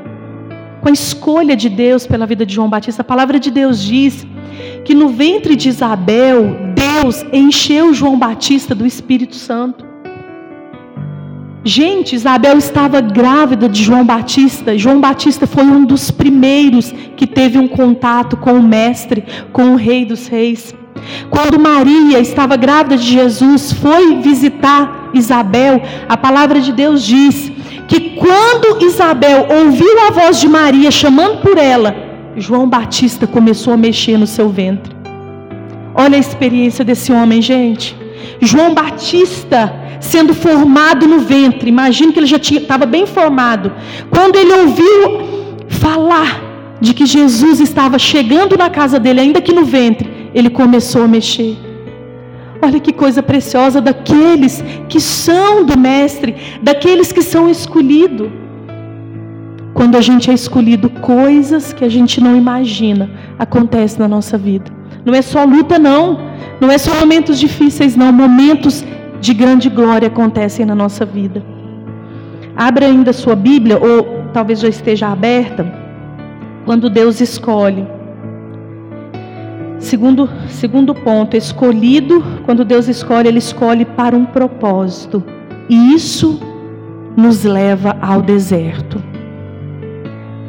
com 0.86 0.90
a 0.90 0.94
escolha 0.94 1.56
de 1.56 1.68
Deus 1.68 2.06
pela 2.06 2.28
vida 2.28 2.46
de 2.46 2.54
João 2.54 2.70
Batista. 2.70 3.02
A 3.02 3.04
palavra 3.04 3.40
de 3.40 3.50
Deus 3.50 3.82
diz 3.82 4.24
que 4.84 4.94
no 4.94 5.10
ventre 5.10 5.56
de 5.56 5.68
Isabel, 5.68 6.56
Deus 6.76 7.26
encheu 7.34 7.92
João 7.92 8.20
Batista 8.20 8.76
do 8.76 8.86
Espírito 8.86 9.34
Santo. 9.34 9.84
Gente, 11.64 12.16
Isabel 12.16 12.60
estava 12.60 13.02
grávida 13.02 13.68
de 13.68 13.82
João 13.82 14.06
Batista. 14.06 14.78
João 14.78 15.02
Batista 15.02 15.48
foi 15.48 15.64
um 15.64 15.86
dos 15.86 16.12
primeiros 16.12 16.94
que 17.18 17.26
teve 17.26 17.58
um 17.58 17.68
contato 17.68 18.38
com 18.38 18.54
o 18.54 18.62
Mestre, 18.62 19.24
com 19.52 19.72
o 19.72 19.76
Rei 19.76 20.06
dos 20.06 20.28
Reis. 20.28 20.76
Quando 21.32 21.60
Maria 21.60 22.20
estava 22.20 22.56
grávida 22.56 22.96
de 22.96 23.12
Jesus, 23.12 23.72
foi 23.72 24.18
visitar 24.18 25.10
Isabel, 25.16 25.82
a 26.08 26.16
palavra 26.16 26.62
de 26.62 26.72
Deus 26.72 27.04
diz 27.04 27.55
que 27.88 28.12
quando 28.12 28.84
Isabel 28.84 29.48
ouviu 29.50 30.00
a 30.08 30.12
voz 30.12 30.40
de 30.40 30.48
Maria 30.48 30.92
chamando 30.92 31.42
por 31.42 31.58
ela, 31.58 31.96
João 32.36 32.68
Batista 32.68 33.26
começou 33.26 33.74
a 33.74 33.78
mexer 33.78 34.18
no 34.18 34.28
seu 34.28 34.50
ventre. 34.50 34.94
Olha 35.94 36.18
a 36.18 36.20
experiência 36.20 36.84
desse 36.84 37.12
homem, 37.12 37.42
gente. 37.42 37.96
João 38.42 38.74
Batista 38.74 39.74
sendo 40.00 40.34
formado 40.34 41.08
no 41.08 41.20
ventre. 41.20 41.70
Imagina 41.70 42.12
que 42.12 42.20
ele 42.20 42.26
já 42.26 42.38
estava 42.38 42.86
bem 42.86 43.06
formado. 43.06 43.72
Quando 44.10 44.36
ele 44.36 44.52
ouviu 44.52 45.22
falar 45.70 46.42
de 46.82 46.94
que 46.94 47.06
Jesus 47.06 47.60
estava 47.60 47.98
chegando 47.98 48.58
na 48.58 48.70
casa 48.70 49.00
dele, 49.00 49.22
ainda 49.22 49.42
que 49.42 49.54
no 49.54 49.64
ventre, 49.64 50.30
ele 50.34 50.50
começou 50.50 51.04
a 51.04 51.08
mexer. 51.08 51.58
Olha 52.62 52.80
que 52.80 52.94
coisa 52.94 53.22
preciosa 53.22 53.82
daqueles 53.82 54.64
que 54.90 55.00
são 55.00 55.66
do 55.66 55.78
Mestre, 55.78 56.36
daqueles 56.62 57.12
que 57.12 57.22
são 57.22 57.50
escolhidos. 57.50 58.30
Quando 59.74 59.98
a 59.98 60.02
gente 60.02 60.32
é 60.32 60.34
escolhido, 60.34 60.90
coisas 60.90 61.74
que 61.74 61.84
a 61.84 61.90
gente 61.90 62.22
não 62.22 62.36
imagina 62.36 63.10
acontecem 63.38 64.00
na 64.00 64.08
nossa 64.08 64.38
vida. 64.38 64.72
Não 65.04 65.14
é 65.14 65.22
só 65.22 65.44
luta, 65.44 65.78
não. 65.78 66.18
Não 66.62 66.72
é 66.72 66.78
só 66.78 66.96
momentos 67.00 67.38
difíceis, 67.38 67.96
não. 67.96 68.12
Momentos 68.12 68.84
de 69.20 69.34
grande 69.34 69.70
glória 69.70 70.08
acontecem 70.08 70.66
na 70.66 70.74
nossa 70.74 71.06
vida. 71.06 71.44
Abra 72.56 72.86
ainda 72.86 73.12
sua 73.12 73.36
Bíblia, 73.36 73.78
ou 73.78 74.24
talvez 74.32 74.62
já 74.62 74.70
esteja 74.70 75.10
aberta, 75.10 75.70
quando 76.66 76.90
Deus 76.90 77.20
escolhe. 77.20 77.86
Segundo, 79.86 80.28
segundo 80.50 80.96
ponto, 80.96 81.38
escolhido, 81.38 82.24
quando 82.44 82.66
Deus 82.66 82.88
escolhe, 82.88 83.28
Ele 83.28 83.38
escolhe 83.38 83.86
para 83.86 84.18
um 84.18 84.26
propósito. 84.26 85.24
E 85.70 85.94
isso 85.94 86.40
nos 87.16 87.44
leva 87.44 87.96
ao 88.02 88.20
deserto. 88.20 89.00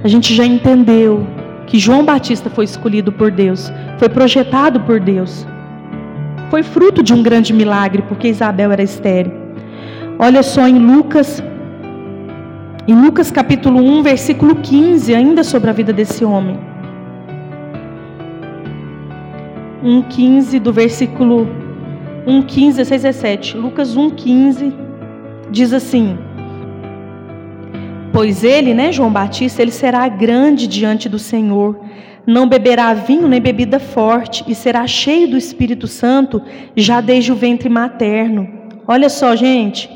A 0.03 0.09
gente 0.09 0.35
já 0.35 0.43
entendeu 0.43 1.27
que 1.67 1.79
João 1.79 2.03
Batista 2.03 2.49
foi 2.49 2.65
escolhido 2.65 3.13
por 3.13 3.31
Deus, 3.31 3.71
foi 3.99 4.09
projetado 4.09 4.81
por 4.81 4.99
Deus. 4.99 5.47
Foi 6.49 6.63
fruto 6.63 7.03
de 7.03 7.13
um 7.13 7.23
grande 7.23 7.53
milagre, 7.53 8.03
porque 8.09 8.29
Isabel 8.29 8.73
era 8.73 8.83
estéril. 8.83 9.35
Olha 10.19 10.43
só 10.43 10.67
em 10.67 10.79
Lucas, 10.79 11.43
em 12.89 12.95
Lucas 12.95 13.31
capítulo 13.31 13.81
1, 13.81 14.03
versículo 14.03 14.57
15, 14.57 15.15
ainda 15.15 15.45
sobre 15.45 15.69
a 15.69 15.75
vida 15.75 15.93
desse 15.93 16.25
homem. 16.25 16.59
1,15 19.87 20.59
do 20.59 20.73
versículo 20.73 21.47
1,15, 22.27 22.77
16, 22.79 23.03
17. 23.03 23.57
Lucas 23.57 23.97
1,15 23.97 24.75
diz 25.49 25.73
assim: 25.73 26.19
Pois 28.13 28.43
ele, 28.43 28.75
né, 28.75 28.91
João 28.91 29.13
Batista, 29.13 29.63
ele 29.63 29.71
será 29.71 30.09
grande 30.09 30.67
diante 30.67 31.09
do 31.09 31.21
Senhor, 31.21 31.79
não 32.27 32.49
beberá 32.49 32.93
vinho 32.95 33.29
nem 33.29 33.41
bebida 33.41 33.79
forte, 33.79 34.43
e 34.49 34.57
será 34.57 34.85
cheio 34.89 35.29
do 35.29 35.37
Espírito 35.37 35.87
Santo 35.87 36.43
já 36.75 37.01
desde 37.01 37.31
o 37.31 37.37
ventre 37.37 37.69
materno. 37.69 38.49
Olha 38.89 39.09
só, 39.09 39.37
gente, 39.37 39.89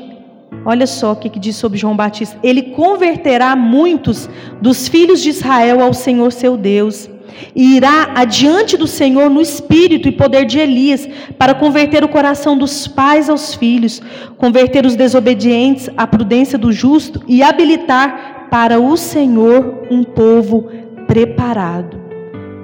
olha 0.63 0.87
só 0.87 1.11
o 1.11 1.15
que, 1.17 1.29
que 1.29 1.39
diz 1.39 1.57
sobre 1.57 1.77
João 1.77 1.97
Batista: 1.97 2.39
ele 2.41 2.61
converterá 2.61 3.57
muitos 3.57 4.29
dos 4.61 4.87
filhos 4.87 5.21
de 5.21 5.31
Israel 5.31 5.81
ao 5.81 5.93
Senhor 5.93 6.31
seu 6.31 6.55
Deus 6.55 7.09
e 7.55 7.75
irá 7.75 8.11
adiante 8.15 8.77
do 8.77 8.87
Senhor 8.87 9.29
no 9.29 9.41
espírito 9.41 10.07
e 10.07 10.11
poder 10.11 10.45
de 10.45 10.59
Elias, 10.59 11.07
para 11.37 11.53
converter 11.53 12.03
o 12.03 12.09
coração 12.09 12.57
dos 12.57 12.87
pais 12.87 13.29
aos 13.29 13.53
filhos, 13.53 14.01
converter 14.37 14.85
os 14.85 14.95
desobedientes 14.95 15.89
à 15.97 16.07
prudência 16.07 16.57
do 16.57 16.71
justo 16.71 17.21
e 17.27 17.43
habilitar 17.43 18.47
para 18.49 18.79
o 18.79 18.97
Senhor 18.97 19.87
um 19.89 20.03
povo 20.03 20.69
preparado. 21.07 21.99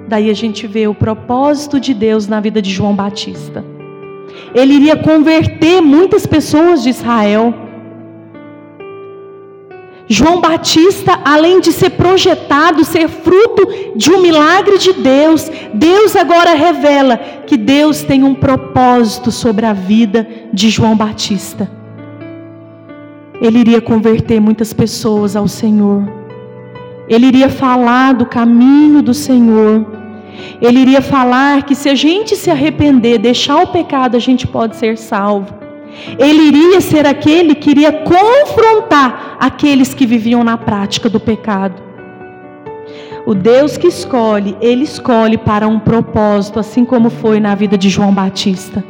Daí 0.08 0.30
a 0.30 0.34
gente 0.34 0.66
vê 0.66 0.86
o 0.88 0.94
propósito 0.94 1.78
de 1.78 1.92
Deus 1.92 2.26
na 2.26 2.40
vida 2.40 2.62
de 2.62 2.70
João 2.70 2.94
Batista. 2.94 3.64
Ele 4.54 4.74
iria 4.74 4.96
converter 4.96 5.80
muitas 5.82 6.26
pessoas 6.26 6.82
de 6.82 6.90
Israel 6.90 7.67
João 10.08 10.40
Batista, 10.40 11.20
além 11.22 11.60
de 11.60 11.70
ser 11.70 11.90
projetado, 11.90 12.82
ser 12.82 13.08
fruto 13.08 13.68
de 13.94 14.10
um 14.10 14.22
milagre 14.22 14.78
de 14.78 14.94
Deus, 14.94 15.50
Deus 15.74 16.16
agora 16.16 16.54
revela 16.54 17.18
que 17.46 17.58
Deus 17.58 18.02
tem 18.02 18.24
um 18.24 18.34
propósito 18.34 19.30
sobre 19.30 19.66
a 19.66 19.74
vida 19.74 20.26
de 20.50 20.70
João 20.70 20.96
Batista. 20.96 21.70
Ele 23.38 23.58
iria 23.58 23.82
converter 23.82 24.40
muitas 24.40 24.72
pessoas 24.72 25.36
ao 25.36 25.46
Senhor. 25.46 26.02
Ele 27.06 27.26
iria 27.26 27.50
falar 27.50 28.14
do 28.14 28.24
caminho 28.24 29.02
do 29.02 29.12
Senhor. 29.12 29.86
Ele 30.60 30.80
iria 30.80 31.02
falar 31.02 31.64
que 31.64 31.74
se 31.74 31.88
a 31.88 31.94
gente 31.94 32.34
se 32.34 32.50
arrepender, 32.50 33.18
deixar 33.18 33.58
o 33.62 33.66
pecado, 33.66 34.16
a 34.16 34.20
gente 34.20 34.46
pode 34.46 34.76
ser 34.76 34.96
salvo. 34.96 35.67
Ele 36.18 36.42
iria 36.42 36.80
ser 36.80 37.06
aquele 37.06 37.54
que 37.54 37.70
iria 37.70 37.92
confrontar 37.92 39.36
aqueles 39.40 39.94
que 39.94 40.06
viviam 40.06 40.42
na 40.42 40.56
prática 40.56 41.08
do 41.08 41.20
pecado. 41.20 41.82
O 43.26 43.34
Deus 43.34 43.76
que 43.76 43.86
escolhe, 43.86 44.56
ele 44.60 44.84
escolhe 44.84 45.36
para 45.36 45.68
um 45.68 45.78
propósito, 45.78 46.58
assim 46.58 46.84
como 46.84 47.10
foi 47.10 47.38
na 47.38 47.54
vida 47.54 47.76
de 47.76 47.90
João 47.90 48.12
Batista. 48.12 48.82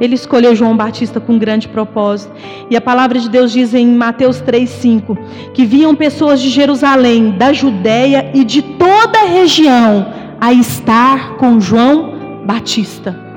Ele 0.00 0.14
escolheu 0.14 0.54
João 0.54 0.76
Batista 0.76 1.20
com 1.20 1.34
um 1.34 1.38
grande 1.38 1.68
propósito. 1.68 2.32
E 2.70 2.76
a 2.76 2.80
palavra 2.80 3.18
de 3.18 3.28
Deus 3.28 3.52
diz 3.52 3.74
em 3.74 3.86
Mateus 3.88 4.40
3,5 4.40 5.18
que 5.52 5.64
vinham 5.64 5.94
pessoas 5.94 6.40
de 6.40 6.48
Jerusalém, 6.48 7.32
da 7.32 7.52
Judéia 7.52 8.30
e 8.32 8.44
de 8.44 8.62
toda 8.62 9.18
a 9.18 9.26
região 9.26 10.06
a 10.40 10.52
estar 10.52 11.36
com 11.36 11.60
João 11.60 12.14
Batista. 12.46 13.27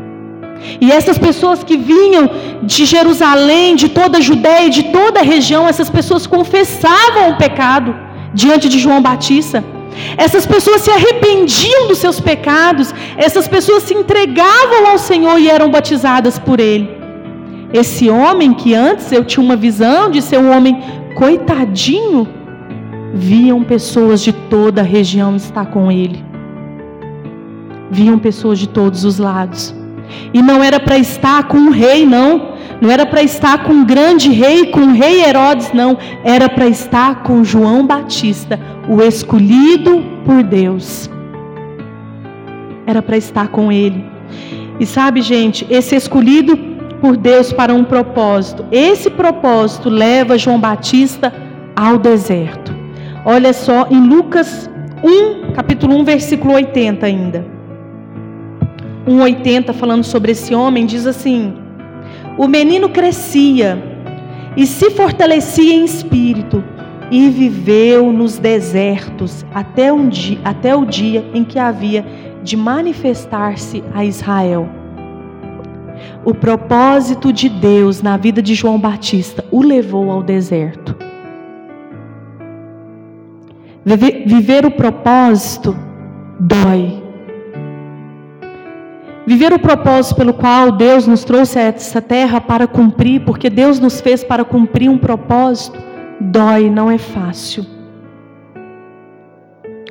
E 0.79 0.91
essas 0.91 1.17
pessoas 1.17 1.63
que 1.63 1.77
vinham 1.77 2.29
de 2.63 2.85
Jerusalém, 2.85 3.75
de 3.75 3.89
toda 3.89 4.17
a 4.19 4.21
Judéia 4.21 4.67
e 4.67 4.69
de 4.69 4.83
toda 4.83 5.19
a 5.19 5.23
região, 5.23 5.67
essas 5.67 5.89
pessoas 5.89 6.27
confessavam 6.27 7.31
o 7.31 7.37
pecado 7.37 7.95
diante 8.33 8.69
de 8.69 8.79
João 8.79 9.01
Batista. 9.01 9.63
Essas 10.17 10.45
pessoas 10.45 10.81
se 10.81 10.91
arrependiam 10.91 11.87
dos 11.87 11.97
seus 11.97 12.19
pecados, 12.19 12.93
essas 13.17 13.47
pessoas 13.47 13.83
se 13.83 13.93
entregavam 13.93 14.87
ao 14.87 14.97
Senhor 14.97 15.37
e 15.39 15.49
eram 15.49 15.69
batizadas 15.69 16.39
por 16.39 16.59
Ele. 16.59 16.89
Esse 17.73 18.09
homem 18.09 18.53
que 18.53 18.73
antes 18.73 19.11
eu 19.11 19.23
tinha 19.23 19.43
uma 19.43 19.55
visão 19.55 20.09
de 20.09 20.21
ser 20.21 20.37
um 20.37 20.55
homem 20.55 20.81
coitadinho, 21.15 22.27
viam 23.13 23.63
pessoas 23.63 24.21
de 24.21 24.31
toda 24.31 24.81
a 24.81 24.83
região 24.83 25.35
estar 25.35 25.65
com 25.65 25.91
Ele, 25.91 26.23
viam 27.89 28.17
pessoas 28.17 28.59
de 28.59 28.67
todos 28.67 29.03
os 29.03 29.17
lados. 29.17 29.80
E 30.33 30.41
não 30.41 30.63
era 30.63 30.79
para 30.79 30.97
estar 30.97 31.43
com 31.47 31.57
o 31.57 31.71
rei, 31.71 32.05
não. 32.05 32.51
Não 32.81 32.89
era 32.89 33.05
para 33.05 33.21
estar 33.21 33.63
com 33.63 33.81
o 33.81 33.85
grande 33.85 34.31
rei, 34.31 34.67
com 34.67 34.79
o 34.79 34.93
rei 34.93 35.23
Herodes, 35.23 35.71
não. 35.71 35.97
Era 36.23 36.49
para 36.49 36.67
estar 36.67 37.21
com 37.23 37.43
João 37.43 37.85
Batista, 37.85 38.59
o 38.89 39.01
escolhido 39.01 40.03
por 40.25 40.41
Deus. 40.41 41.09
Era 42.87 43.01
para 43.01 43.17
estar 43.17 43.49
com 43.49 43.71
ele. 43.71 44.03
E 44.79 44.85
sabe, 44.85 45.21
gente, 45.21 45.67
esse 45.69 45.95
escolhido 45.95 46.57
por 46.99 47.15
Deus 47.15 47.53
para 47.53 47.73
um 47.73 47.83
propósito, 47.83 48.65
esse 48.71 49.09
propósito 49.09 49.89
leva 49.89 50.37
João 50.37 50.59
Batista 50.59 51.31
ao 51.75 51.97
deserto. 51.97 52.75
Olha 53.23 53.53
só 53.53 53.87
em 53.91 54.07
Lucas 54.07 54.69
1, 55.03 55.53
capítulo 55.53 55.95
1, 55.97 56.03
versículo 56.03 56.53
80 56.55 57.05
ainda. 57.05 57.60
1,80 59.07 59.73
falando 59.73 60.03
sobre 60.03 60.31
esse 60.31 60.53
homem, 60.53 60.85
diz 60.85 61.05
assim: 61.07 61.53
O 62.37 62.47
menino 62.47 62.89
crescia 62.89 63.81
e 64.55 64.65
se 64.65 64.91
fortalecia 64.91 65.73
em 65.73 65.85
espírito 65.85 66.63
e 67.09 67.29
viveu 67.29 68.11
nos 68.13 68.37
desertos 68.37 69.45
até, 69.53 69.91
um 69.91 70.07
dia, 70.07 70.39
até 70.43 70.75
o 70.75 70.85
dia 70.85 71.25
em 71.33 71.43
que 71.43 71.59
havia 71.59 72.05
de 72.41 72.55
manifestar-se 72.55 73.83
a 73.93 74.05
Israel. 74.05 74.67
O 76.23 76.33
propósito 76.33 77.33
de 77.33 77.49
Deus 77.49 78.01
na 78.01 78.15
vida 78.15 78.41
de 78.41 78.55
João 78.55 78.79
Batista 78.79 79.43
o 79.51 79.61
levou 79.61 80.09
ao 80.09 80.23
deserto. 80.23 80.95
Viver 83.83 84.65
o 84.65 84.71
propósito 84.71 85.75
dói. 86.39 87.00
Viver 89.25 89.53
o 89.53 89.59
propósito 89.59 90.15
pelo 90.15 90.33
qual 90.33 90.71
Deus 90.71 91.05
nos 91.05 91.23
trouxe 91.23 91.59
a 91.59 91.63
essa 91.63 92.01
terra 92.01 92.41
para 92.41 92.67
cumprir, 92.67 93.23
porque 93.23 93.49
Deus 93.49 93.79
nos 93.79 94.01
fez 94.01 94.23
para 94.23 94.43
cumprir 94.43 94.89
um 94.89 94.97
propósito, 94.97 95.79
dói, 96.19 96.69
não 96.69 96.89
é 96.89 96.97
fácil. 96.97 97.65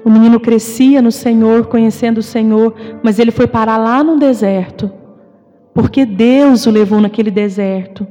O 0.05 0.11
menino 0.11 0.41
crescia 0.41 1.01
no 1.01 1.13
Senhor, 1.13 1.67
conhecendo 1.67 2.19
o 2.19 2.23
Senhor, 2.23 2.75
mas 3.03 3.19
ele 3.19 3.31
foi 3.31 3.47
parar 3.47 3.77
lá 3.77 4.03
no 4.03 4.19
deserto, 4.19 4.91
porque 5.73 6.05
Deus 6.05 6.67
o 6.67 6.71
levou 6.71 7.01
naquele 7.01 7.31
deserto. 7.31 8.07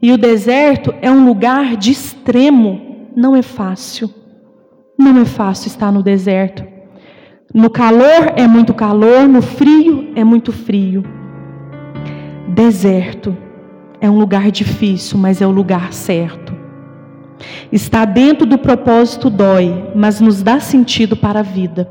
E 0.00 0.12
o 0.12 0.18
deserto 0.18 0.94
é 1.02 1.10
um 1.10 1.26
lugar 1.26 1.76
de 1.76 1.90
extremo, 1.90 3.08
não 3.16 3.34
é 3.34 3.42
fácil. 3.42 4.10
Não 4.98 5.18
é 5.18 5.24
fácil 5.24 5.68
estar 5.68 5.90
no 5.90 6.02
deserto. 6.02 6.75
No 7.54 7.70
calor 7.70 8.32
é 8.36 8.46
muito 8.46 8.74
calor, 8.74 9.28
no 9.28 9.40
frio 9.40 10.08
é 10.14 10.24
muito 10.24 10.52
frio. 10.52 11.04
Deserto 12.48 13.36
é 14.00 14.10
um 14.10 14.18
lugar 14.18 14.50
difícil, 14.50 15.18
mas 15.18 15.40
é 15.40 15.46
o 15.46 15.50
lugar 15.50 15.92
certo. 15.92 16.54
Está 17.70 18.04
dentro 18.04 18.46
do 18.46 18.58
propósito 18.58 19.30
dói, 19.30 19.90
mas 19.94 20.20
nos 20.20 20.42
dá 20.42 20.58
sentido 20.58 21.16
para 21.16 21.40
a 21.40 21.42
vida. 21.42 21.88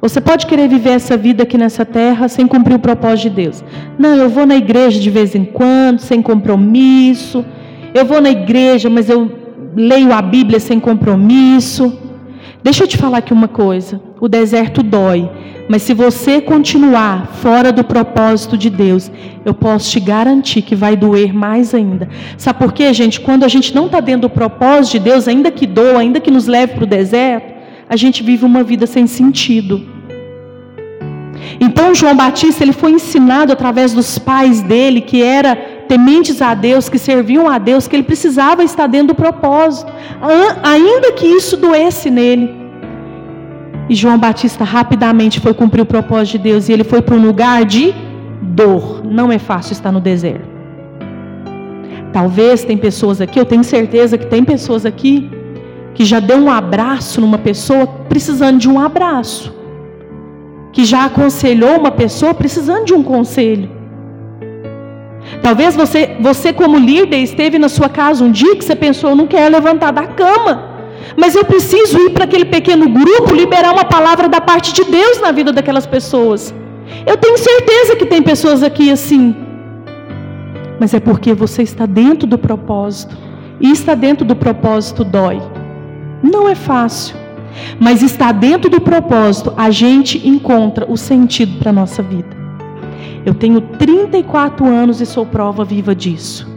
Você 0.00 0.20
pode 0.20 0.46
querer 0.46 0.68
viver 0.68 0.90
essa 0.90 1.16
vida 1.16 1.42
aqui 1.42 1.58
nessa 1.58 1.84
terra 1.84 2.26
sem 2.28 2.46
cumprir 2.46 2.76
o 2.76 2.78
propósito 2.78 3.28
de 3.28 3.30
Deus. 3.30 3.64
Não, 3.98 4.14
eu 4.14 4.30
vou 4.30 4.46
na 4.46 4.56
igreja 4.56 4.98
de 4.98 5.10
vez 5.10 5.34
em 5.34 5.44
quando, 5.44 5.98
sem 5.98 6.22
compromisso. 6.22 7.44
Eu 7.92 8.04
vou 8.06 8.20
na 8.20 8.30
igreja, 8.30 8.88
mas 8.88 9.10
eu 9.10 9.30
leio 9.76 10.12
a 10.12 10.22
Bíblia 10.22 10.58
sem 10.58 10.80
compromisso. 10.80 11.98
Deixa 12.62 12.84
eu 12.84 12.88
te 12.88 12.96
falar 12.96 13.18
aqui 13.18 13.32
uma 13.32 13.48
coisa: 13.48 14.00
o 14.20 14.28
deserto 14.28 14.82
dói, 14.82 15.30
mas 15.68 15.82
se 15.82 15.94
você 15.94 16.40
continuar 16.40 17.26
fora 17.40 17.72
do 17.72 17.82
propósito 17.82 18.58
de 18.58 18.68
Deus, 18.68 19.10
eu 19.44 19.54
posso 19.54 19.90
te 19.90 20.00
garantir 20.00 20.62
que 20.62 20.74
vai 20.74 20.94
doer 20.94 21.32
mais 21.32 21.74
ainda. 21.74 22.08
Sabe 22.36 22.58
por 22.58 22.72
quê, 22.72 22.92
gente? 22.92 23.20
Quando 23.20 23.44
a 23.44 23.48
gente 23.48 23.74
não 23.74 23.86
está 23.86 24.00
dentro 24.00 24.22
do 24.22 24.30
propósito 24.30 24.92
de 24.92 24.98
Deus, 24.98 25.26
ainda 25.26 25.50
que 25.50 25.66
doa, 25.66 26.00
ainda 26.00 26.20
que 26.20 26.30
nos 26.30 26.46
leve 26.46 26.74
para 26.74 26.84
o 26.84 26.86
deserto, 26.86 27.54
a 27.88 27.96
gente 27.96 28.22
vive 28.22 28.44
uma 28.44 28.62
vida 28.62 28.86
sem 28.86 29.06
sentido. 29.06 29.80
Então 31.58 31.94
João 31.94 32.14
Batista 32.14 32.62
ele 32.62 32.72
foi 32.72 32.92
ensinado 32.92 33.52
através 33.52 33.94
dos 33.94 34.18
pais 34.18 34.60
dele 34.60 35.00
que 35.00 35.22
era 35.22 35.56
tementes 35.88 36.42
a 36.42 36.54
Deus, 36.54 36.88
que 36.88 36.98
serviam 36.98 37.48
a 37.48 37.58
Deus, 37.58 37.88
que 37.88 37.96
ele 37.96 38.02
precisava 38.02 38.62
estar 38.62 38.86
dentro 38.86 39.08
do 39.08 39.14
propósito, 39.14 39.90
ainda 40.62 41.12
que 41.12 41.26
isso 41.26 41.56
doesse 41.56 42.10
nele. 42.10 42.59
E 43.90 43.94
João 43.96 44.16
Batista 44.16 44.62
rapidamente 44.62 45.40
foi 45.40 45.52
cumprir 45.52 45.82
o 45.82 45.84
propósito 45.84 46.38
de 46.38 46.44
Deus 46.44 46.68
e 46.68 46.72
ele 46.72 46.84
foi 46.84 47.02
para 47.02 47.16
um 47.16 47.26
lugar 47.26 47.64
de 47.64 47.92
dor. 48.40 49.02
Não 49.04 49.32
é 49.32 49.38
fácil 49.38 49.72
estar 49.72 49.90
no 49.90 50.00
deserto. 50.00 50.48
Talvez 52.12 52.62
tem 52.62 52.78
pessoas 52.78 53.20
aqui, 53.20 53.36
eu 53.36 53.44
tenho 53.44 53.64
certeza 53.64 54.16
que 54.16 54.26
tem 54.26 54.44
pessoas 54.44 54.86
aqui 54.86 55.28
que 55.92 56.04
já 56.04 56.20
deu 56.20 56.36
um 56.36 56.48
abraço 56.48 57.20
numa 57.20 57.36
pessoa 57.36 57.84
precisando 58.08 58.58
de 58.58 58.68
um 58.68 58.78
abraço. 58.78 59.52
Que 60.72 60.84
já 60.84 61.06
aconselhou 61.06 61.76
uma 61.76 61.90
pessoa 61.90 62.32
precisando 62.32 62.84
de 62.84 62.94
um 62.94 63.02
conselho. 63.02 63.68
Talvez 65.42 65.74
você, 65.74 66.16
você 66.20 66.52
como 66.52 66.78
líder 66.78 67.18
esteve 67.18 67.58
na 67.58 67.68
sua 67.68 67.88
casa 67.88 68.22
um 68.22 68.30
dia 68.30 68.54
que 68.54 68.64
você 68.64 68.76
pensou, 68.76 69.10
eu 69.10 69.16
não 69.16 69.26
quero 69.26 69.52
levantar 69.52 69.90
da 69.90 70.06
cama. 70.06 70.69
Mas 71.16 71.34
eu 71.34 71.44
preciso 71.44 71.98
ir 71.98 72.10
para 72.10 72.24
aquele 72.24 72.44
pequeno 72.44 72.88
grupo 72.88 73.34
liberar 73.34 73.72
uma 73.72 73.84
palavra 73.84 74.28
da 74.28 74.40
parte 74.40 74.72
de 74.72 74.84
Deus 74.84 75.20
na 75.20 75.32
vida 75.32 75.52
daquelas 75.52 75.86
pessoas. 75.86 76.54
Eu 77.06 77.16
tenho 77.16 77.38
certeza 77.38 77.96
que 77.96 78.06
tem 78.06 78.22
pessoas 78.22 78.62
aqui 78.62 78.90
assim. 78.90 79.34
Mas 80.78 80.94
é 80.94 81.00
porque 81.00 81.34
você 81.34 81.62
está 81.62 81.86
dentro 81.86 82.26
do 82.26 82.38
propósito. 82.38 83.16
E 83.60 83.70
está 83.70 83.94
dentro 83.94 84.24
do 84.24 84.34
propósito 84.34 85.04
dói. 85.04 85.40
Não 86.22 86.48
é 86.48 86.54
fácil. 86.54 87.14
Mas 87.78 88.02
está 88.02 88.32
dentro 88.32 88.70
do 88.70 88.80
propósito, 88.80 89.52
a 89.56 89.70
gente 89.70 90.26
encontra 90.26 90.90
o 90.90 90.96
sentido 90.96 91.58
para 91.58 91.70
a 91.70 91.72
nossa 91.72 92.02
vida. 92.02 92.40
Eu 93.24 93.34
tenho 93.34 93.60
34 93.60 94.64
anos 94.66 95.00
e 95.00 95.06
sou 95.06 95.26
prova 95.26 95.64
viva 95.64 95.94
disso. 95.94 96.48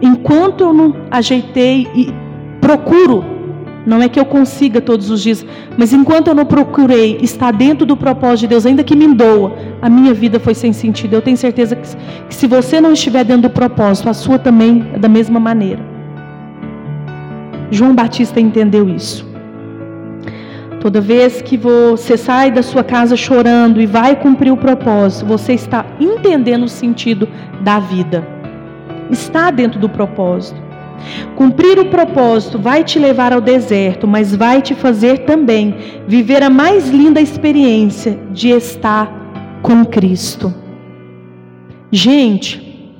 Enquanto 0.00 0.60
eu 0.62 0.72
não 0.72 0.94
ajeitei 1.10 1.88
e 1.94 2.12
procuro, 2.60 3.24
não 3.86 4.02
é 4.02 4.08
que 4.08 4.20
eu 4.20 4.24
consiga 4.24 4.80
todos 4.80 5.10
os 5.10 5.22
dias, 5.22 5.46
mas 5.76 5.92
enquanto 5.92 6.28
eu 6.28 6.34
não 6.34 6.44
procurei 6.44 7.18
estar 7.22 7.52
dentro 7.52 7.86
do 7.86 7.96
propósito 7.96 8.40
de 8.40 8.46
Deus, 8.48 8.66
ainda 8.66 8.84
que 8.84 8.94
me 8.94 9.08
doa, 9.14 9.56
a 9.80 9.88
minha 9.88 10.12
vida 10.12 10.38
foi 10.38 10.54
sem 10.54 10.72
sentido. 10.72 11.14
Eu 11.14 11.22
tenho 11.22 11.36
certeza 11.36 11.74
que, 11.74 11.88
que 12.28 12.34
se 12.34 12.46
você 12.46 12.80
não 12.80 12.92
estiver 12.92 13.24
dentro 13.24 13.42
do 13.42 13.50
propósito, 13.50 14.08
a 14.08 14.14
sua 14.14 14.38
também 14.38 14.90
é 14.92 14.98
da 14.98 15.08
mesma 15.08 15.40
maneira. 15.40 15.80
João 17.70 17.94
Batista 17.94 18.40
entendeu 18.40 18.88
isso. 18.88 19.26
Toda 20.80 21.00
vez 21.00 21.42
que 21.42 21.56
você 21.56 22.16
sai 22.16 22.50
da 22.50 22.62
sua 22.62 22.84
casa 22.84 23.16
chorando 23.16 23.80
e 23.80 23.86
vai 23.86 24.14
cumprir 24.14 24.52
o 24.52 24.56
propósito, 24.56 25.26
você 25.26 25.52
está 25.52 25.84
entendendo 25.98 26.64
o 26.64 26.68
sentido 26.68 27.28
da 27.62 27.80
vida. 27.80 28.26
Está 29.10 29.50
dentro 29.50 29.80
do 29.80 29.88
propósito. 29.88 30.67
Cumprir 31.36 31.78
o 31.78 31.86
propósito 31.86 32.58
vai 32.58 32.84
te 32.84 32.98
levar 32.98 33.32
ao 33.32 33.40
deserto, 33.40 34.06
mas 34.06 34.34
vai 34.34 34.62
te 34.62 34.74
fazer 34.74 35.20
também 35.20 35.74
viver 36.06 36.42
a 36.42 36.50
mais 36.50 36.88
linda 36.88 37.20
experiência 37.20 38.18
de 38.30 38.50
estar 38.50 39.10
com 39.62 39.84
Cristo. 39.84 40.54
Gente, 41.90 42.92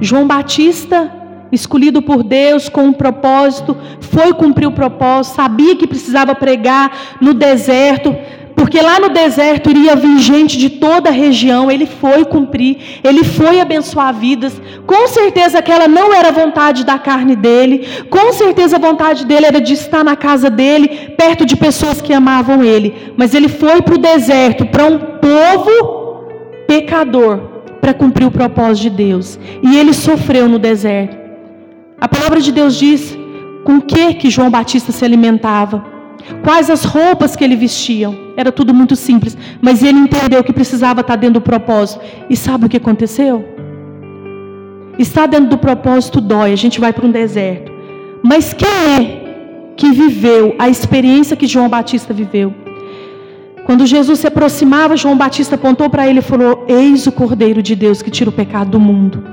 João 0.00 0.26
Batista, 0.26 1.12
escolhido 1.52 2.00
por 2.00 2.22
Deus 2.22 2.68
com 2.68 2.84
um 2.84 2.92
propósito, 2.92 3.76
foi 4.00 4.32
cumprir 4.32 4.66
o 4.66 4.72
propósito, 4.72 5.36
sabia 5.36 5.76
que 5.76 5.86
precisava 5.86 6.34
pregar 6.34 7.16
no 7.20 7.34
deserto, 7.34 8.16
porque 8.54 8.80
lá 8.80 8.98
no 9.00 9.08
deserto 9.08 9.70
iria 9.70 9.96
vir 9.96 10.18
gente 10.18 10.56
de 10.58 10.70
toda 10.70 11.08
a 11.08 11.12
região, 11.12 11.70
ele 11.70 11.86
foi 11.86 12.24
cumprir, 12.24 13.00
ele 13.02 13.24
foi 13.24 13.60
abençoar 13.60 14.14
vidas. 14.14 14.60
Com 14.86 15.06
certeza 15.08 15.58
aquela 15.58 15.88
não 15.88 16.12
era 16.12 16.28
a 16.28 16.32
vontade 16.32 16.84
da 16.84 16.98
carne 16.98 17.36
dele, 17.36 17.86
com 18.08 18.32
certeza 18.32 18.76
a 18.76 18.78
vontade 18.78 19.26
dele 19.26 19.46
era 19.46 19.60
de 19.60 19.72
estar 19.72 20.04
na 20.04 20.16
casa 20.16 20.48
dele, 20.48 20.88
perto 21.16 21.44
de 21.44 21.56
pessoas 21.56 22.00
que 22.00 22.12
amavam 22.12 22.62
ele. 22.62 23.12
Mas 23.16 23.34
ele 23.34 23.48
foi 23.48 23.82
para 23.82 23.94
o 23.94 23.98
deserto, 23.98 24.66
para 24.66 24.86
um 24.86 24.98
povo 24.98 26.24
pecador, 26.66 27.38
para 27.80 27.92
cumprir 27.92 28.26
o 28.26 28.30
propósito 28.30 28.84
de 28.84 28.90
Deus. 28.90 29.38
E 29.62 29.76
ele 29.76 29.92
sofreu 29.92 30.48
no 30.48 30.58
deserto. 30.58 31.16
A 32.00 32.08
palavra 32.08 32.40
de 32.40 32.50
Deus 32.50 32.76
diz 32.76 33.16
com 33.64 33.80
que 33.80 34.14
que 34.14 34.30
João 34.30 34.50
Batista 34.50 34.90
se 34.92 35.04
alimentava. 35.04 35.91
Quais 36.42 36.70
as 36.70 36.84
roupas 36.84 37.36
que 37.36 37.44
ele 37.44 37.56
vestia? 37.56 38.10
Era 38.36 38.50
tudo 38.50 38.72
muito 38.72 38.96
simples, 38.96 39.36
mas 39.60 39.82
ele 39.82 39.98
entendeu 39.98 40.42
que 40.42 40.52
precisava 40.52 41.00
estar 41.00 41.16
dentro 41.16 41.34
do 41.34 41.40
propósito. 41.40 42.00
E 42.28 42.36
sabe 42.36 42.66
o 42.66 42.68
que 42.68 42.76
aconteceu? 42.76 43.44
Estar 44.98 45.26
dentro 45.26 45.50
do 45.50 45.58
propósito 45.58 46.20
dói, 46.20 46.52
a 46.52 46.56
gente 46.56 46.80
vai 46.80 46.92
para 46.92 47.06
um 47.06 47.10
deserto. 47.10 47.72
Mas 48.22 48.52
quem 48.52 48.68
é 48.68 49.22
que 49.76 49.90
viveu 49.90 50.54
a 50.58 50.68
experiência 50.68 51.36
que 51.36 51.46
João 51.46 51.68
Batista 51.68 52.12
viveu? 52.12 52.54
Quando 53.64 53.86
Jesus 53.86 54.18
se 54.18 54.26
aproximava, 54.26 54.96
João 54.96 55.16
Batista 55.16 55.54
apontou 55.54 55.88
para 55.88 56.06
ele 56.08 56.18
e 56.18 56.22
falou: 56.22 56.64
Eis 56.68 57.06
o 57.06 57.12
Cordeiro 57.12 57.62
de 57.62 57.74
Deus 57.74 58.02
que 58.02 58.10
tira 58.10 58.30
o 58.30 58.32
pecado 58.32 58.70
do 58.70 58.80
mundo. 58.80 59.24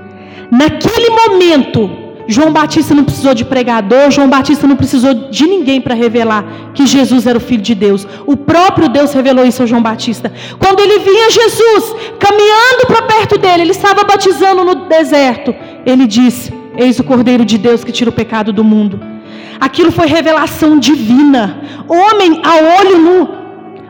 Naquele 0.51 1.09
momento, 1.09 1.89
João 2.31 2.53
Batista 2.53 2.93
não 2.93 3.03
precisou 3.03 3.33
de 3.33 3.43
pregador, 3.43 4.11
João 4.11 4.29
Batista 4.29 4.67
não 4.67 4.75
precisou 4.75 5.15
de 5.31 5.47
ninguém 5.47 5.81
para 5.81 5.95
revelar 5.95 6.45
que 6.75 6.85
Jesus 6.85 7.25
era 7.25 7.39
o 7.39 7.41
Filho 7.41 7.63
de 7.63 7.73
Deus. 7.73 8.07
O 8.27 8.37
próprio 8.37 8.87
Deus 8.87 9.11
revelou 9.11 9.43
isso 9.43 9.63
a 9.63 9.65
João 9.65 9.81
Batista. 9.81 10.31
Quando 10.59 10.79
ele 10.79 10.99
via 10.99 11.31
Jesus 11.31 11.95
caminhando 12.19 12.85
para 12.85 13.01
perto 13.01 13.35
dele, 13.39 13.63
ele 13.63 13.71
estava 13.71 14.03
batizando 14.03 14.63
no 14.63 14.75
deserto. 14.87 15.55
Ele 15.83 16.05
disse: 16.05 16.53
Eis 16.77 16.99
o 16.99 17.03
Cordeiro 17.03 17.43
de 17.43 17.57
Deus 17.57 17.83
que 17.83 17.91
tira 17.91 18.11
o 18.11 18.13
pecado 18.13 18.53
do 18.53 18.63
mundo. 18.63 19.01
Aquilo 19.59 19.91
foi 19.91 20.05
revelação 20.05 20.77
divina. 20.77 21.59
Homem 21.89 22.41
a 22.43 22.79
olho 22.79 22.97
nu. 22.99 23.29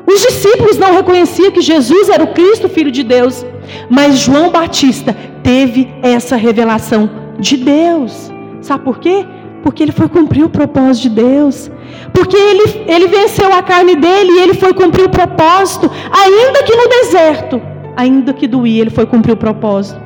Os 0.08 0.22
discípulos 0.22 0.78
não 0.78 0.96
reconheciam 0.96 1.52
que 1.52 1.60
Jesus 1.60 2.08
era 2.08 2.24
o 2.24 2.34
Cristo, 2.34 2.70
Filho 2.70 2.90
de 2.90 3.04
Deus. 3.04 3.46
Mas 3.90 4.18
João 4.18 4.50
Batista 4.50 5.14
teve 5.44 5.90
essa 6.02 6.38
revelação 6.38 7.10
de 7.38 7.58
Deus. 7.58 8.29
Sabe 8.62 8.84
por 8.84 9.00
quê? 9.00 9.26
Porque 9.64 9.84
ele 9.84 9.92
foi 9.92 10.08
cumprir 10.08 10.44
o 10.44 10.50
propósito 10.50 11.04
de 11.04 11.10
Deus. 11.22 11.72
Porque 12.14 12.36
ele, 12.36 12.86
ele 12.88 13.08
venceu 13.08 13.54
a 13.54 13.62
carne 13.62 13.96
dele 13.96 14.32
e 14.32 14.40
ele 14.40 14.54
foi 14.54 14.74
cumprir 14.74 15.06
o 15.06 15.10
propósito, 15.10 15.90
ainda 16.12 16.64
que 16.64 16.76
no 16.76 16.88
deserto, 16.90 17.62
ainda 17.96 18.34
que 18.34 18.48
doía, 18.48 18.82
ele 18.82 18.90
foi 18.90 19.06
cumprir 19.06 19.34
o 19.34 19.38
propósito. 19.38 20.00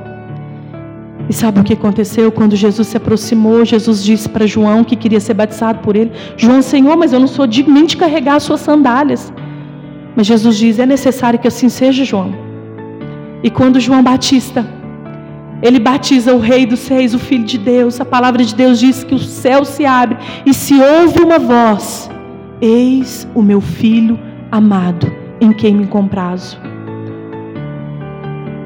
E 1.29 1.33
sabe 1.33 1.59
o 1.59 1.63
que 1.63 1.73
aconteceu 1.73 2.31
quando 2.31 2.55
Jesus 2.55 2.87
se 2.87 2.97
aproximou? 2.97 3.63
Jesus 3.63 4.03
disse 4.03 4.27
para 4.27 4.45
João 4.45 4.83
que 4.83 4.95
queria 4.95 5.19
ser 5.19 5.33
batizado 5.33 5.79
por 5.79 5.95
ele: 5.95 6.11
João, 6.35 6.61
Senhor, 6.61 6.97
mas 6.97 7.13
eu 7.13 7.19
não 7.19 7.27
sou 7.27 7.47
digno 7.47 7.73
nem 7.73 7.85
de 7.85 7.95
carregar 7.95 8.35
as 8.35 8.43
suas 8.43 8.59
sandálias. 8.59 9.31
Mas 10.15 10.27
Jesus 10.27 10.57
diz: 10.57 10.79
É 10.79 10.85
necessário 10.85 11.39
que 11.39 11.47
assim 11.47 11.69
seja, 11.69 12.03
João. 12.03 12.33
E 13.41 13.49
quando 13.49 13.79
João 13.79 14.03
Batista 14.03 14.65
ele 15.63 15.79
batiza 15.79 16.33
o 16.33 16.39
Rei 16.39 16.65
dos 16.65 16.89
Reis, 16.89 17.13
o 17.13 17.19
Filho 17.19 17.45
de 17.45 17.57
Deus. 17.57 18.01
A 18.01 18.03
palavra 18.03 18.43
de 18.43 18.53
Deus 18.53 18.77
diz 18.77 19.01
que 19.01 19.15
o 19.15 19.19
céu 19.19 19.63
se 19.63 19.85
abre 19.85 20.17
e 20.45 20.53
se 20.53 20.73
ouve 20.73 21.21
uma 21.21 21.39
voz: 21.39 22.09
Eis 22.61 23.25
o 23.33 23.41
meu 23.41 23.61
filho 23.61 24.19
amado, 24.51 25.09
em 25.39 25.53
quem 25.53 25.73
me 25.73 25.87
comprazo. 25.87 26.59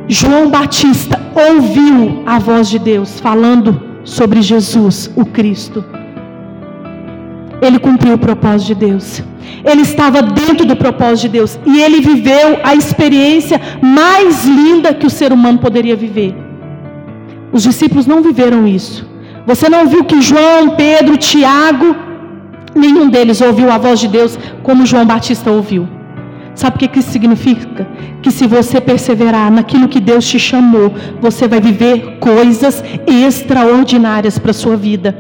João 0.08 0.50
Batista 0.50 1.22
ouviu 1.36 2.24
a 2.26 2.40
voz 2.40 2.68
de 2.68 2.80
Deus 2.80 3.20
falando 3.20 3.80
sobre 4.04 4.42
Jesus, 4.42 5.12
o 5.16 5.24
Cristo. 5.24 5.86
Ele 7.62 7.78
cumpriu 7.78 8.16
o 8.16 8.18
propósito 8.18 8.70
de 8.70 8.76
Deus. 8.88 9.24
Ele 9.64 9.82
estava 9.82 10.24
dentro 10.24 10.66
do 10.66 10.76
propósito 10.76 11.24
de 11.24 11.30
Deus 11.30 11.60
e 11.64 11.80
ele 11.80 12.02
viveu 12.02 12.60
a 12.64 12.74
experiência 12.74 13.62
mais 13.82 14.46
linda 14.46 14.96
que 14.96 15.06
o 15.06 15.12
ser 15.12 15.32
humano 15.32 15.60
poderia 15.60 15.96
viver. 15.96 16.47
Os 17.58 17.64
discípulos 17.64 18.06
não 18.06 18.22
viveram 18.22 18.68
isso. 18.68 19.04
Você 19.48 19.68
não 19.68 19.88
viu 19.88 20.04
que 20.04 20.22
João, 20.22 20.76
Pedro, 20.82 21.18
Tiago, 21.18 21.96
nenhum 22.76 23.10
deles 23.10 23.42
ouviu 23.42 23.72
a 23.72 23.80
voz 23.80 24.00
de 24.00 24.08
Deus 24.08 24.38
como 24.62 24.86
João 24.86 25.08
Batista 25.08 25.50
ouviu. 25.50 25.88
Sabe 26.54 26.76
o 26.76 26.80
que 26.80 27.00
isso 27.00 27.10
significa? 27.10 27.88
Que 28.22 28.30
se 28.30 28.46
você 28.46 28.80
perseverar 28.80 29.52
naquilo 29.52 29.88
que 29.88 30.00
Deus 30.00 30.28
te 30.28 30.38
chamou, 30.38 30.94
você 31.20 31.48
vai 31.48 31.60
viver 31.60 32.20
coisas 32.20 32.84
extraordinárias 33.08 34.38
para 34.38 34.52
a 34.52 34.60
sua 34.62 34.76
vida. 34.76 35.18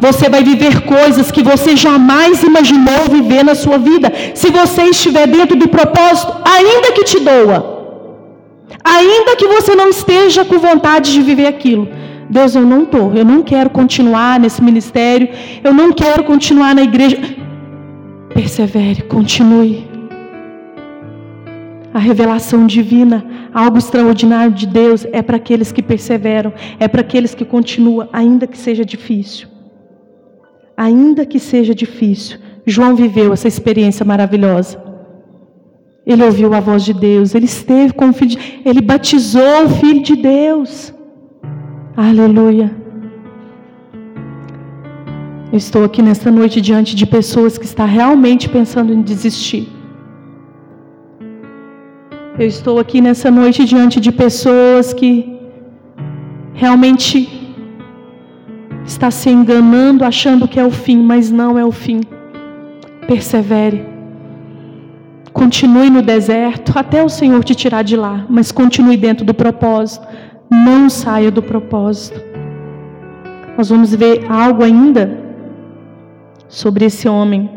Você 0.00 0.30
vai 0.30 0.42
viver 0.42 0.80
coisas 0.96 1.30
que 1.30 1.42
você 1.42 1.76
jamais 1.76 2.42
imaginou 2.42 3.10
viver 3.10 3.44
na 3.44 3.54
sua 3.54 3.76
vida. 3.76 4.10
Se 4.34 4.50
você 4.50 4.84
estiver 4.84 5.26
dentro 5.26 5.54
do 5.54 5.68
propósito, 5.68 6.32
ainda 6.46 6.92
que 6.92 7.04
te 7.04 7.20
doa. 7.20 7.79
Ainda 8.84 9.36
que 9.36 9.46
você 9.46 9.74
não 9.74 9.90
esteja 9.90 10.44
com 10.44 10.58
vontade 10.58 11.12
de 11.12 11.22
viver 11.22 11.46
aquilo. 11.46 11.88
Deus, 12.28 12.54
eu 12.54 12.64
não 12.64 12.84
estou, 12.84 13.12
eu 13.14 13.24
não 13.24 13.42
quero 13.42 13.70
continuar 13.70 14.38
nesse 14.38 14.62
ministério, 14.62 15.28
eu 15.64 15.74
não 15.74 15.92
quero 15.92 16.22
continuar 16.24 16.74
na 16.74 16.82
igreja. 16.82 17.18
Persevere, 18.32 19.02
continue. 19.02 19.88
A 21.92 21.98
revelação 21.98 22.68
divina, 22.68 23.24
algo 23.52 23.78
extraordinário 23.78 24.52
de 24.52 24.64
Deus, 24.64 25.04
é 25.10 25.20
para 25.20 25.36
aqueles 25.36 25.72
que 25.72 25.82
perseveram, 25.82 26.52
é 26.78 26.86
para 26.86 27.00
aqueles 27.00 27.34
que 27.34 27.44
continuam, 27.44 28.08
ainda 28.12 28.46
que 28.46 28.56
seja 28.56 28.84
difícil. 28.84 29.48
Ainda 30.76 31.26
que 31.26 31.40
seja 31.40 31.74
difícil. 31.74 32.38
João 32.64 32.94
viveu 32.94 33.32
essa 33.32 33.48
experiência 33.48 34.06
maravilhosa. 34.06 34.89
Ele 36.12 36.24
ouviu 36.24 36.52
a 36.54 36.60
voz 36.68 36.82
de 36.84 36.92
Deus, 36.92 37.34
ele 37.36 37.44
esteve 37.44 37.92
com 37.92 38.08
o 38.08 38.12
filho 38.12 38.32
de 38.32 38.38
ele 38.64 38.80
batizou 38.80 39.66
o 39.66 39.70
filho 39.80 40.02
de 40.02 40.16
Deus. 40.16 40.92
Aleluia. 41.96 42.68
Eu 45.52 45.58
estou 45.64 45.84
aqui 45.84 46.00
nesta 46.02 46.30
noite 46.38 46.60
diante 46.60 46.96
de 46.96 47.06
pessoas 47.06 47.56
que 47.58 47.64
estão 47.64 47.86
realmente 47.86 48.48
pensando 48.48 48.92
em 48.92 49.02
desistir. 49.02 49.68
Eu 52.38 52.48
estou 52.54 52.80
aqui 52.80 53.00
nessa 53.00 53.30
noite 53.30 53.64
diante 53.64 54.00
de 54.00 54.10
pessoas 54.10 54.92
que 54.92 55.10
realmente 56.54 57.16
está 58.84 59.10
se 59.12 59.30
enganando, 59.30 60.04
achando 60.04 60.48
que 60.48 60.58
é 60.58 60.64
o 60.64 60.70
fim, 60.70 61.00
mas 61.12 61.30
não 61.30 61.56
é 61.56 61.64
o 61.64 61.70
fim. 61.70 62.00
Persevere. 63.06 63.99
Continue 65.32 65.90
no 65.90 66.02
deserto 66.02 66.72
até 66.76 67.02
o 67.02 67.08
Senhor 67.08 67.42
te 67.44 67.54
tirar 67.54 67.82
de 67.82 67.96
lá, 67.96 68.26
mas 68.28 68.50
continue 68.50 68.96
dentro 68.96 69.24
do 69.24 69.32
propósito. 69.32 70.06
Não 70.50 70.90
saia 70.90 71.30
do 71.30 71.42
propósito. 71.42 72.20
Nós 73.56 73.68
vamos 73.68 73.94
ver 73.94 74.26
algo 74.28 74.64
ainda 74.64 75.18
sobre 76.48 76.84
esse 76.86 77.08
homem. 77.08 77.48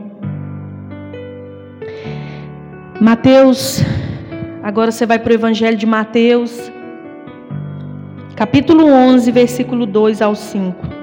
Mateus, 3.01 3.81
agora 4.61 4.91
você 4.91 5.05
vai 5.05 5.17
para 5.17 5.31
o 5.31 5.33
Evangelho 5.33 5.75
de 5.75 5.85
Mateus, 5.85 6.71
capítulo 8.35 8.85
11, 8.85 9.31
versículo 9.31 9.85
2 9.85 10.21
ao 10.21 10.35
5. 10.35 11.02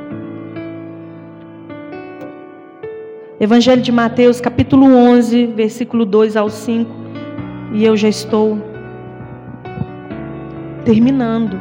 Evangelho 3.40 3.80
de 3.80 3.90
Mateus, 3.90 4.38
capítulo 4.38 4.84
11, 4.84 5.46
versículo 5.46 6.04
2 6.04 6.36
ao 6.36 6.50
5. 6.50 6.90
E 7.72 7.82
eu 7.82 7.96
já 7.96 8.06
estou 8.06 8.58
terminando. 10.84 11.58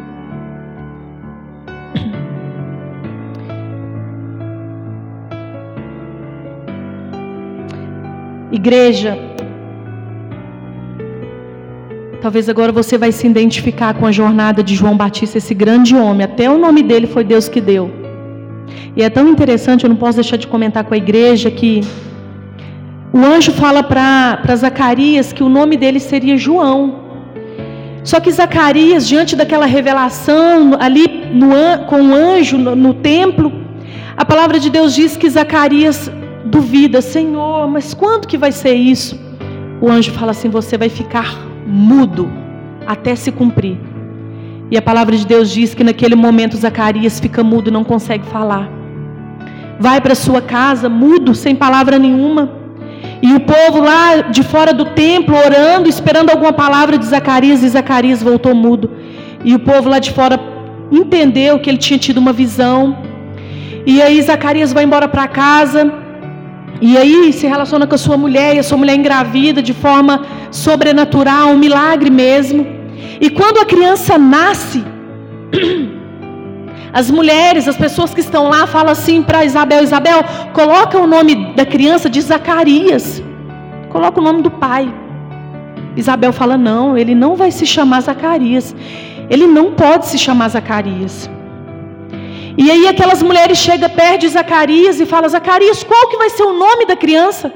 Igreja, 8.52 9.18
talvez 12.22 12.50
agora 12.50 12.74
você 12.74 12.98
vai 12.98 13.14
se 13.14 13.26
identificar 13.26 13.94
com 13.94 14.06
a 14.06 14.12
jornada 14.12 14.62
de 14.62 14.76
João 14.76 14.98
Batista, 14.98 15.38
esse 15.38 15.54
grande 15.54 15.96
homem. 15.96 16.26
Até 16.26 16.50
o 16.50 16.58
nome 16.58 16.84
dele 16.84 17.08
foi 17.08 17.24
Deus 17.24 17.48
que 17.48 17.62
deu. 17.62 17.99
E 18.96 19.04
é 19.04 19.10
tão 19.10 19.28
interessante, 19.28 19.84
eu 19.84 19.90
não 19.90 19.96
posso 19.96 20.16
deixar 20.16 20.38
de 20.38 20.48
comentar 20.48 20.84
com 20.84 20.94
a 20.94 20.98
igreja 20.98 21.50
que 21.50 21.82
o 23.12 23.20
anjo 23.20 23.52
fala 23.52 23.82
para 23.82 24.56
Zacarias 24.56 25.34
que 25.34 25.44
o 25.44 25.50
nome 25.50 25.76
dele 25.78 26.00
seria 26.00 26.38
João. 26.38 27.10
Só 28.04 28.20
que 28.20 28.32
Zacarias, 28.32 29.08
diante 29.08 29.36
daquela 29.36 29.66
revelação 29.66 30.72
ali 30.80 31.06
no, 31.34 31.86
com 31.88 32.02
o 32.02 32.14
anjo 32.14 32.58
no, 32.58 32.76
no 32.76 32.94
templo, 32.94 33.52
a 34.16 34.24
palavra 34.24 34.60
de 34.60 34.70
Deus 34.70 34.94
diz 34.94 35.18
que 35.18 35.30
Zacarias 35.30 36.12
duvida, 36.46 37.02
Senhor, 37.02 37.68
mas 37.68 37.94
quando 37.94 38.28
que 38.28 38.38
vai 38.38 38.52
ser 38.52 38.74
isso? 38.74 39.20
O 39.82 39.90
anjo 39.90 40.12
fala 40.12 40.32
assim: 40.32 40.50
você 40.50 40.78
vai 40.78 40.90
ficar 40.90 41.38
mudo 41.66 42.30
até 42.86 43.16
se 43.16 43.32
cumprir. 43.32 43.78
E 44.72 44.78
a 44.78 44.82
palavra 44.82 45.16
de 45.16 45.26
Deus 45.26 45.50
diz 45.50 45.74
que 45.74 45.84
naquele 45.84 46.16
momento 46.16 46.56
Zacarias 46.56 47.20
fica 47.20 47.44
mudo, 47.44 47.72
não 47.72 47.84
consegue 47.84 48.26
falar. 48.26 48.70
Vai 49.80 50.00
para 50.00 50.14
sua 50.14 50.42
casa 50.42 50.88
mudo, 50.88 51.34
sem 51.34 51.56
palavra 51.56 51.98
nenhuma. 51.98 52.52
E 53.22 53.34
o 53.34 53.40
povo 53.40 53.82
lá 53.82 54.22
de 54.22 54.44
fora 54.44 54.74
do 54.74 54.86
templo 54.86 55.36
orando, 55.36 55.90
esperando 55.90 56.30
alguma 56.30 56.54
palavra 56.54 56.98
de 56.98 57.06
Zacarias, 57.06 57.64
e 57.64 57.70
Zacarias 57.70 58.22
voltou 58.22 58.54
mudo. 58.54 58.92
E 59.44 59.56
o 59.56 59.60
povo 59.60 59.90
lá 59.90 60.00
de 60.00 60.12
fora 60.12 60.40
entendeu 60.92 61.60
que 61.60 61.70
ele 61.70 61.78
tinha 61.78 61.98
tido 61.98 62.18
uma 62.18 62.32
visão. 62.32 62.98
E 63.86 64.02
aí 64.02 64.22
Zacarias 64.22 64.72
vai 64.72 64.84
embora 64.84 65.08
para 65.08 65.28
casa. 65.28 65.92
E 66.80 66.98
aí 66.98 67.34
se 67.34 67.48
relaciona 67.48 67.88
com 67.88 67.96
a 67.96 67.98
sua 67.98 68.18
mulher, 68.18 68.56
e 68.56 68.60
a 68.60 68.64
sua 68.64 68.78
mulher 68.78 68.96
engravida 68.96 69.62
de 69.62 69.74
forma 69.74 70.26
sobrenatural, 70.52 71.50
um 71.50 71.58
milagre 71.58 72.10
mesmo. 72.10 72.79
E 73.22 73.30
quando 73.30 73.60
a 73.60 73.66
criança 73.66 74.18
nasce, 74.18 74.84
as 76.92 77.10
mulheres, 77.12 77.68
as 77.68 77.78
pessoas 77.78 78.14
que 78.14 78.20
estão 78.20 78.50
lá, 78.50 78.66
falam 78.66 78.92
assim 78.92 79.22
para 79.22 79.46
Isabel: 79.46 79.84
Isabel, 79.84 80.24
coloca 80.54 80.98
o 80.98 81.08
nome 81.08 81.54
da 81.54 81.66
criança 81.66 82.10
de 82.10 82.22
Zacarias, 82.22 83.22
coloca 83.90 84.20
o 84.20 84.24
nome 84.24 84.42
do 84.42 84.52
pai. 84.52 84.94
Isabel 85.96 86.34
fala: 86.34 86.58
não, 86.58 86.98
ele 86.98 87.14
não 87.14 87.36
vai 87.36 87.52
se 87.52 87.66
chamar 87.66 88.02
Zacarias, 88.02 88.76
ele 89.30 89.48
não 89.48 89.74
pode 89.74 90.08
se 90.08 90.18
chamar 90.18 90.50
Zacarias. 90.50 91.30
E 92.58 92.70
aí 92.70 92.88
aquelas 92.88 93.24
mulheres 93.24 93.58
chegam 93.58 93.90
perto 93.90 94.22
de 94.22 94.30
Zacarias 94.30 95.00
e 95.00 95.06
falam: 95.06 95.30
Zacarias, 95.30 95.84
qual 95.84 96.10
que 96.10 96.18
vai 96.18 96.30
ser 96.30 96.44
o 96.44 96.54
nome 96.54 96.86
da 96.86 96.96
criança? 96.96 97.54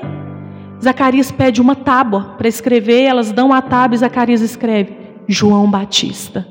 Zacarias 0.82 1.32
pede 1.32 1.62
uma 1.62 1.76
tábua 1.76 2.36
para 2.38 2.48
escrever, 2.48 3.04
elas 3.04 3.32
dão 3.32 3.54
a 3.54 3.62
tábua 3.62 3.96
e 3.96 4.00
Zacarias 4.00 4.42
escreve: 4.42 5.03
João 5.28 5.70
Batista. 5.70 6.48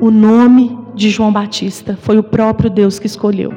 O 0.00 0.10
nome 0.10 0.78
de 0.94 1.10
João 1.10 1.32
Batista 1.32 1.98
foi 2.00 2.18
o 2.18 2.22
próprio 2.22 2.70
Deus 2.70 2.98
que 2.98 3.06
escolheu. 3.06 3.52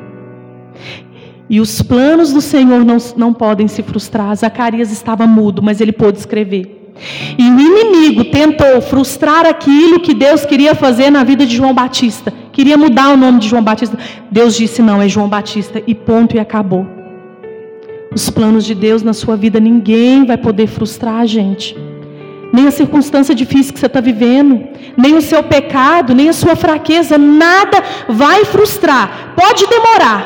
E 1.49 1.59
os 1.59 1.81
planos 1.81 2.31
do 2.33 2.41
Senhor 2.41 2.83
não, 2.85 2.97
não 3.17 3.33
podem 3.33 3.67
se 3.67 3.83
frustrar. 3.83 4.35
Zacarias 4.35 4.91
estava 4.91 5.27
mudo, 5.27 5.61
mas 5.61 5.81
ele 5.81 5.91
pôde 5.91 6.17
escrever. 6.17 6.93
E 7.37 7.43
o 7.49 7.59
inimigo 7.59 8.25
tentou 8.25 8.81
frustrar 8.81 9.45
aquilo 9.45 9.99
que 9.99 10.13
Deus 10.13 10.45
queria 10.45 10.73
fazer 10.73 11.09
na 11.09 11.23
vida 11.23 11.45
de 11.45 11.55
João 11.55 11.73
Batista. 11.73 12.33
Queria 12.51 12.77
mudar 12.77 13.09
o 13.13 13.17
nome 13.17 13.39
de 13.39 13.49
João 13.49 13.63
Batista. 13.63 13.97
Deus 14.31 14.55
disse: 14.55 14.81
não, 14.81 15.01
é 15.01 15.09
João 15.09 15.27
Batista. 15.27 15.81
E 15.85 15.93
ponto, 15.93 16.35
e 16.35 16.39
acabou. 16.39 16.87
Os 18.13 18.29
planos 18.29 18.63
de 18.63 18.75
Deus 18.75 19.01
na 19.01 19.11
sua 19.11 19.35
vida, 19.35 19.59
ninguém 19.59 20.23
vai 20.23 20.37
poder 20.37 20.67
frustrar 20.67 21.15
a 21.15 21.25
gente 21.25 21.75
nem 22.53 22.67
a 22.67 22.71
circunstância 22.71 23.33
difícil 23.33 23.73
que 23.73 23.79
você 23.79 23.87
está 23.87 23.99
vivendo, 23.99 24.63
nem 24.95 25.15
o 25.15 25.21
seu 25.23 25.41
pecado, 25.41 26.13
nem 26.13 26.29
a 26.29 26.33
sua 26.33 26.55
fraqueza, 26.55 27.17
nada 27.17 27.83
vai 28.07 28.45
frustrar. 28.45 29.33
Pode 29.35 29.65
demorar. 29.65 30.21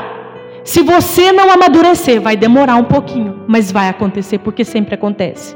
Se 0.66 0.82
você 0.82 1.32
não 1.32 1.50
amadurecer, 1.50 2.20
vai 2.20 2.36
demorar 2.36 2.76
um 2.76 2.84
pouquinho, 2.84 3.44
mas 3.48 3.72
vai 3.72 3.88
acontecer, 3.88 4.40
porque 4.40 4.66
sempre 4.66 4.94
acontece. 4.94 5.56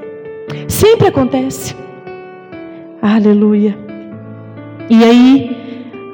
Sempre 0.69 1.09
acontece. 1.09 1.75
Aleluia. 3.01 3.77
E 4.89 5.03
aí, 5.03 5.57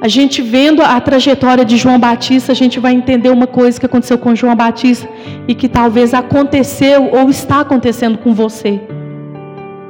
a 0.00 0.08
gente 0.08 0.42
vendo 0.42 0.82
a 0.82 1.00
trajetória 1.00 1.64
de 1.64 1.76
João 1.76 2.00
Batista, 2.00 2.50
a 2.50 2.56
gente 2.56 2.80
vai 2.80 2.92
entender 2.92 3.30
uma 3.30 3.46
coisa 3.46 3.78
que 3.78 3.86
aconteceu 3.86 4.18
com 4.18 4.34
João 4.34 4.56
Batista 4.56 5.08
e 5.46 5.54
que 5.54 5.68
talvez 5.68 6.12
aconteceu 6.12 7.10
ou 7.12 7.30
está 7.30 7.60
acontecendo 7.60 8.18
com 8.18 8.34
você. 8.34 8.80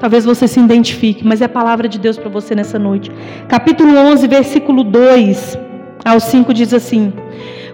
Talvez 0.01 0.25
você 0.25 0.47
se 0.47 0.61
identifique, 0.61 1.27
mas 1.27 1.43
é 1.43 1.47
a 1.47 1.49
palavra 1.49 1.89
de 1.89 1.99
Deus 1.99 2.17
para 2.17 2.29
você 2.29 2.55
nessa 2.55 2.79
noite. 2.79 3.11
Capítulo 3.49 3.97
11, 3.97 4.29
versículo 4.29 4.85
2 4.85 5.59
ao 6.05 6.21
5 6.21 6.55
diz 6.55 6.73
assim: 6.73 7.13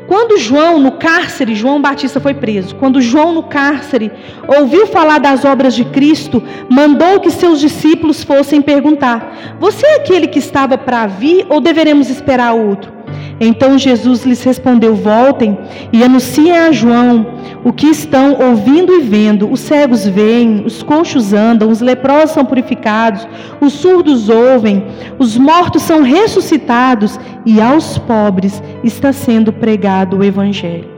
Quando 0.08 0.38
João 0.38 0.80
no 0.80 0.92
cárcere, 0.92 1.54
João 1.54 1.82
Batista 1.82 2.20
foi 2.20 2.32
preso. 2.32 2.76
Quando 2.76 3.00
João 3.00 3.34
no 3.34 3.42
cárcere 3.42 4.10
ouviu 4.48 4.86
falar 4.86 5.18
das 5.18 5.44
obras 5.44 5.74
de 5.74 5.84
Cristo, 5.84 6.42
mandou 6.70 7.20
que 7.20 7.30
seus 7.30 7.60
discípulos 7.60 8.24
fossem 8.24 8.62
perguntar: 8.62 9.56
Você 9.60 9.86
é 9.86 9.96
aquele 9.96 10.26
que 10.26 10.38
estava 10.38 10.78
para 10.78 11.06
vir 11.06 11.46
ou 11.50 11.60
deveremos 11.60 12.08
esperar 12.08 12.54
outro? 12.54 13.03
Então 13.40 13.78
Jesus 13.78 14.24
lhes 14.24 14.42
respondeu: 14.42 14.94
Voltem 14.94 15.58
e 15.92 16.02
anunciem 16.02 16.56
a 16.56 16.72
João 16.72 17.26
o 17.64 17.72
que 17.72 17.86
estão 17.86 18.36
ouvindo 18.40 18.92
e 18.92 19.00
vendo. 19.02 19.50
Os 19.50 19.60
cegos 19.60 20.06
veem, 20.06 20.64
os 20.64 20.82
coxos 20.82 21.32
andam, 21.32 21.70
os 21.70 21.80
leprosos 21.80 22.32
são 22.32 22.44
purificados, 22.44 23.26
os 23.60 23.72
surdos 23.72 24.28
ouvem, 24.28 24.84
os 25.18 25.36
mortos 25.36 25.82
são 25.82 26.02
ressuscitados 26.02 27.18
e 27.46 27.60
aos 27.60 27.98
pobres 27.98 28.62
está 28.82 29.12
sendo 29.12 29.52
pregado 29.52 30.18
o 30.18 30.24
Evangelho. 30.24 30.88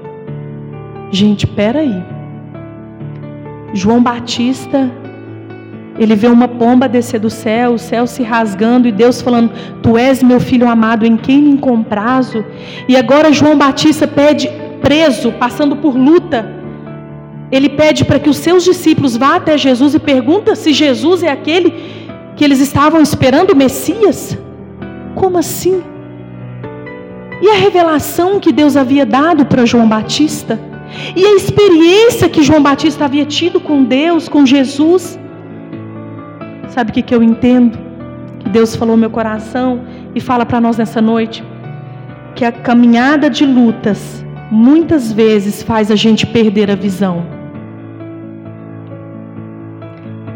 Gente, 1.11 1.47
peraí. 1.47 2.03
João 3.73 4.03
Batista 4.03 4.91
ele 5.99 6.15
vê 6.15 6.27
uma 6.27 6.47
pomba 6.47 6.89
descer 6.89 7.19
do 7.19 7.31
céu, 7.31 7.75
o 7.75 7.79
céu 7.79 8.07
se 8.07 8.23
rasgando 8.23 8.87
e 8.87 8.93
Deus 8.93 9.21
falando: 9.23 9.51
Tu 9.83 9.97
és 9.97 10.23
meu 10.23 10.41
filho 10.41 10.69
amado, 10.69 11.07
em 11.07 11.17
quem 11.17 11.41
me 11.41 11.59
comprazo. 11.59 12.45
E 12.89 12.97
agora 12.97 13.33
João 13.33 13.57
Batista 13.57 14.07
pede, 14.07 14.51
preso, 14.81 15.33
passando 15.33 15.77
por 15.77 15.97
luta, 15.97 16.55
ele 17.51 17.69
pede 17.69 18.05
para 18.05 18.19
que 18.19 18.29
os 18.29 18.37
seus 18.37 18.65
discípulos 18.65 19.17
vá 19.17 19.37
até 19.37 19.57
Jesus 19.57 19.95
e 19.95 19.99
pergunta 19.99 20.55
se 20.55 20.73
Jesus 20.73 21.23
é 21.23 21.31
aquele 21.31 21.73
que 22.35 22.45
eles 22.45 22.61
estavam 22.61 23.01
esperando, 23.01 23.53
o 23.53 23.57
Messias. 23.57 24.37
Como 25.15 25.39
assim? 25.39 25.83
E 27.41 27.49
a 27.49 27.55
revelação 27.55 28.39
que 28.39 28.53
Deus 28.53 28.77
havia 28.77 29.07
dado 29.07 29.47
para 29.47 29.65
João 29.65 29.89
Batista? 29.89 30.61
E 31.15 31.25
a 31.25 31.35
experiência 31.35 32.29
que 32.29 32.43
João 32.43 32.63
Batista 32.63 33.05
havia 33.05 33.25
tido 33.25 33.61
com 33.61 33.85
Deus, 33.85 34.29
com 34.29 34.45
Jesus? 34.45 35.19
Sabe 36.69 36.91
o 36.91 36.95
que, 36.95 37.03
que 37.03 37.15
eu 37.15 37.23
entendo? 37.23 37.79
Que 38.41 38.49
Deus 38.49 38.77
falou 38.77 38.97
no 38.97 39.01
meu 39.01 39.11
coração 39.11 39.81
e 40.15 40.21
fala 40.21 40.45
para 40.45 40.61
nós 40.61 40.77
nessa 40.77 41.01
noite? 41.01 41.43
Que 42.35 42.45
a 42.45 42.53
caminhada 42.53 43.31
de 43.31 43.47
lutas 43.47 44.25
muitas 44.51 45.13
vezes 45.13 45.63
faz 45.63 45.91
a 45.91 45.97
gente 45.97 46.27
perder 46.27 46.71
a 46.71 46.75
visão. 46.75 47.25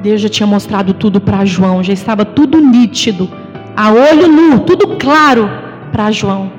Deus 0.03 0.21
já 0.21 0.29
tinha 0.29 0.47
mostrado 0.47 0.95
tudo 0.95 1.21
para 1.21 1.45
João, 1.45 1.83
já 1.83 1.93
estava 1.93 2.25
tudo 2.25 2.59
nítido, 2.59 3.29
a 3.77 3.93
olho 3.93 4.29
nu, 4.29 4.61
tudo 4.61 4.97
claro 4.97 5.49
para 5.93 6.11
João. 6.11 6.51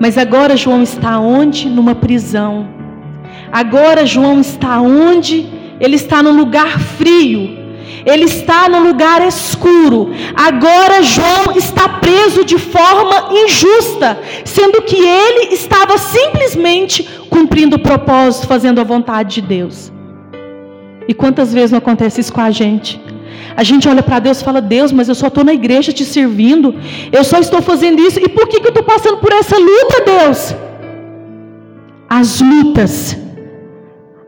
Mas 0.00 0.16
agora 0.16 0.56
João 0.56 0.82
está 0.82 1.18
onde? 1.18 1.68
Numa 1.68 1.94
prisão. 1.94 2.66
Agora 3.52 4.06
João 4.06 4.40
está 4.40 4.80
onde? 4.80 5.46
Ele 5.80 5.96
está 5.96 6.22
num 6.22 6.36
lugar 6.36 6.78
frio, 6.78 7.57
ele 8.08 8.24
está 8.24 8.68
no 8.68 8.80
lugar 8.80 9.26
escuro. 9.26 10.10
Agora 10.34 11.02
João 11.02 11.56
está 11.56 11.88
preso 11.88 12.44
de 12.44 12.58
forma 12.58 13.28
injusta, 13.42 14.18
sendo 14.44 14.82
que 14.82 14.96
ele 14.96 15.54
estava 15.54 15.98
simplesmente 15.98 17.08
cumprindo 17.28 17.76
o 17.76 17.78
propósito, 17.78 18.46
fazendo 18.46 18.80
a 18.80 18.84
vontade 18.84 19.36
de 19.36 19.42
Deus. 19.42 19.92
E 21.06 21.14
quantas 21.14 21.52
vezes 21.52 21.70
não 21.70 21.78
acontece 21.78 22.20
isso 22.20 22.32
com 22.32 22.40
a 22.40 22.50
gente? 22.50 23.00
A 23.56 23.62
gente 23.62 23.88
olha 23.88 24.02
para 24.02 24.18
Deus 24.18 24.40
e 24.40 24.44
fala: 24.44 24.60
Deus, 24.60 24.90
mas 24.92 25.08
eu 25.08 25.14
só 25.14 25.28
estou 25.28 25.44
na 25.44 25.52
igreja 25.52 25.92
te 25.92 26.04
servindo, 26.04 26.74
eu 27.12 27.24
só 27.24 27.38
estou 27.38 27.60
fazendo 27.60 28.00
isso, 28.00 28.18
e 28.20 28.28
por 28.28 28.46
que, 28.48 28.60
que 28.60 28.66
eu 28.66 28.74
estou 28.74 28.84
passando 28.84 29.18
por 29.18 29.32
essa 29.32 29.56
luta, 29.58 30.04
Deus? 30.04 30.54
As 32.08 32.40
lutas 32.40 33.16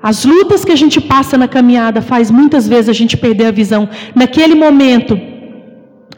as 0.03 0.25
lutas 0.25 0.65
que 0.65 0.73
a 0.73 0.77
gente 0.77 1.01
passa 1.01 1.37
na 1.37 1.47
caminhada 1.47 2.01
faz 2.01 2.31
muitas 2.31 2.67
vezes 2.67 2.89
a 2.89 2.93
gente 2.93 3.17
perder 3.17 3.47
a 3.47 3.51
visão. 3.51 3.89
Naquele 4.15 4.55
momento, 4.55 5.21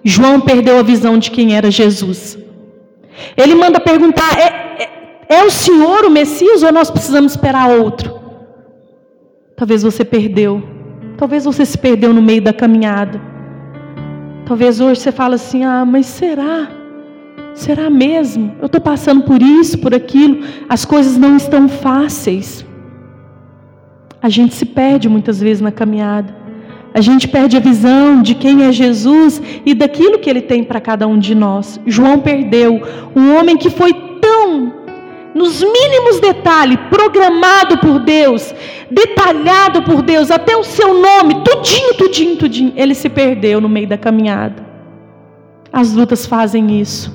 João 0.05 0.41
perdeu 0.41 0.79
a 0.79 0.83
visão 0.83 1.19
de 1.19 1.31
quem 1.31 1.57
era 1.57 1.71
Jesus. 1.71 2.39
Ele 3.37 3.55
manda 3.55 3.81
perguntar: 3.81 4.39
é, 4.39 4.85
é, 4.85 5.37
é 5.37 5.45
o 5.45 5.51
Senhor 5.51 6.05
o 6.05 6.11
Messias 6.11 6.63
ou 6.63 6.73
nós 6.73 6.91
precisamos 6.91 7.33
esperar 7.33 7.71
outro? 7.71 8.21
Talvez 9.57 9.83
você 9.83 10.05
perdeu. 10.05 10.63
Talvez 11.17 11.45
você 11.45 11.65
se 11.65 11.77
perdeu 11.77 12.13
no 12.13 12.23
meio 12.23 12.43
da 12.43 12.53
caminhada. 12.53 13.21
Talvez 14.47 14.81
hoje 14.81 15.01
você 15.01 15.11
fale 15.11 15.35
assim: 15.35 15.65
ah, 15.65 15.85
mas 15.85 16.07
será? 16.07 16.69
Será 17.55 17.91
mesmo? 17.91 18.55
Eu 18.61 18.67
estou 18.67 18.81
passando 18.81 19.23
por 19.25 19.43
isso, 19.43 19.79
por 19.79 19.93
aquilo. 19.93 20.39
As 20.69 20.85
coisas 20.85 21.17
não 21.17 21.37
estão 21.37 21.69
fáceis. 21.69 22.65
A 24.23 24.29
gente 24.29 24.55
se 24.55 24.65
perde 24.65 25.09
muitas 25.09 25.41
vezes 25.41 25.61
na 25.61 25.73
caminhada. 25.73 26.35
A 26.95 27.01
gente 27.01 27.27
perde 27.27 27.57
a 27.57 27.61
visão 27.61 28.23
de 28.23 28.35
quem 28.35 28.65
é 28.65 28.71
Jesus 28.71 29.43
e 29.65 29.75
daquilo 29.75 30.19
que 30.19 30.31
ele 30.31 30.43
tem 30.43 30.63
para 30.63 30.81
cada 30.81 31.07
um 31.09 31.19
de 31.19 31.35
nós. 31.35 31.81
João 31.87 32.21
perdeu 32.21 32.81
um 33.17 33.37
homem 33.37 33.57
que 33.57 33.71
foi 33.71 33.93
tão 34.21 34.73
nos 35.35 35.63
mínimos 35.63 36.21
detalhes, 36.21 36.79
programado 36.91 37.79
por 37.79 37.99
Deus, 38.01 38.55
detalhado 38.91 39.83
por 39.83 40.03
Deus, 40.03 40.31
até 40.31 40.55
o 40.55 40.63
seu 40.63 40.93
nome, 40.93 41.43
tudinho, 41.43 41.95
tudinho, 41.95 42.37
tudinho, 42.37 42.73
ele 42.77 42.95
se 42.95 43.09
perdeu 43.09 43.59
no 43.59 43.69
meio 43.69 43.87
da 43.87 43.97
caminhada. 43.97 44.63
As 45.73 45.95
lutas 45.95 46.27
fazem 46.27 46.79
isso. 46.79 47.11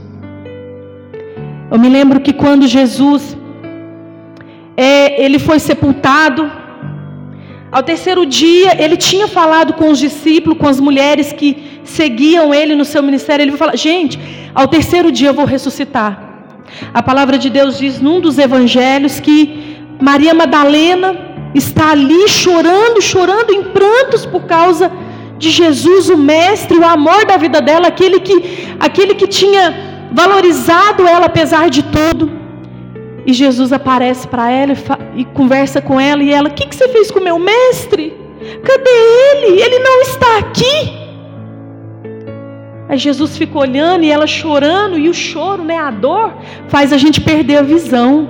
Eu 1.70 1.78
me 1.78 1.90
lembro 1.90 2.20
que 2.20 2.34
quando 2.34 2.66
Jesus 2.66 3.38
é, 4.76 5.24
ele 5.24 5.38
foi 5.38 5.60
sepultado, 5.60 6.50
ao 7.78 7.84
terceiro 7.84 8.26
dia 8.26 8.70
ele 8.84 8.98
tinha 8.98 9.28
falado 9.28 9.72
com 9.80 9.88
os 9.94 10.00
discípulos, 10.00 10.58
com 10.58 10.68
as 10.68 10.80
mulheres 10.88 11.32
que 11.32 11.50
seguiam 11.84 12.46
ele 12.60 12.74
no 12.76 12.86
seu 12.92 13.02
ministério. 13.04 13.44
Ele 13.44 13.56
falou: 13.64 13.78
gente, 13.78 14.20
ao 14.60 14.68
terceiro 14.76 15.12
dia 15.12 15.30
eu 15.30 15.34
vou 15.40 15.46
ressuscitar. 15.46 16.12
A 16.92 17.02
palavra 17.10 17.38
de 17.44 17.50
Deus 17.58 17.78
diz 17.78 18.02
num 18.06 18.20
dos 18.20 18.40
evangelhos 18.48 19.20
que 19.20 19.38
Maria 20.10 20.34
Madalena 20.34 21.10
está 21.54 21.92
ali 21.92 22.28
chorando, 22.28 23.00
chorando 23.00 23.52
em 23.58 23.64
prantos 23.78 24.26
por 24.26 24.44
causa 24.56 24.92
de 25.38 25.52
Jesus, 25.52 26.10
o 26.10 26.18
mestre, 26.18 26.80
o 26.80 26.86
amor 26.98 27.26
da 27.26 27.38
vida 27.38 27.62
dela, 27.62 27.88
aquele 27.90 28.20
que, 28.20 28.38
aquele 28.80 29.14
que 29.14 29.28
tinha 29.28 29.64
valorizado 30.12 31.08
ela 31.08 31.28
apesar 31.28 31.70
de 31.70 31.84
tudo. 31.84 32.47
E 33.28 33.34
Jesus 33.34 33.74
aparece 33.74 34.26
para 34.26 34.50
ela 34.50 34.72
e, 34.72 35.22
e, 35.22 35.26
conversa 35.26 35.82
com 35.82 36.00
ela, 36.00 36.24
e 36.24 36.32
ela: 36.32 36.48
O 36.48 36.54
que, 36.54 36.66
que 36.66 36.74
você 36.74 36.88
fez 36.88 37.12
com 37.12 37.20
meu 37.20 37.38
mestre? 37.38 38.16
Cadê 38.64 38.90
ele? 38.90 39.62
Ele 39.62 39.80
não 39.80 40.02
está 40.02 40.38
aqui. 40.38 40.98
Aí 42.88 42.98
Jesus 42.98 43.38
fica 43.38 43.60
olhando 43.60 44.06
e 44.06 44.10
ela 44.10 44.26
chorando, 44.26 44.98
e 44.98 45.10
o 45.10 45.14
choro, 45.14 45.62
né, 45.62 45.78
a 45.78 45.92
dor, 45.92 46.34
faz 46.70 46.94
a 46.94 46.98
gente 46.98 47.20
perder 47.20 47.58
a 47.58 47.62
visão. 47.62 48.30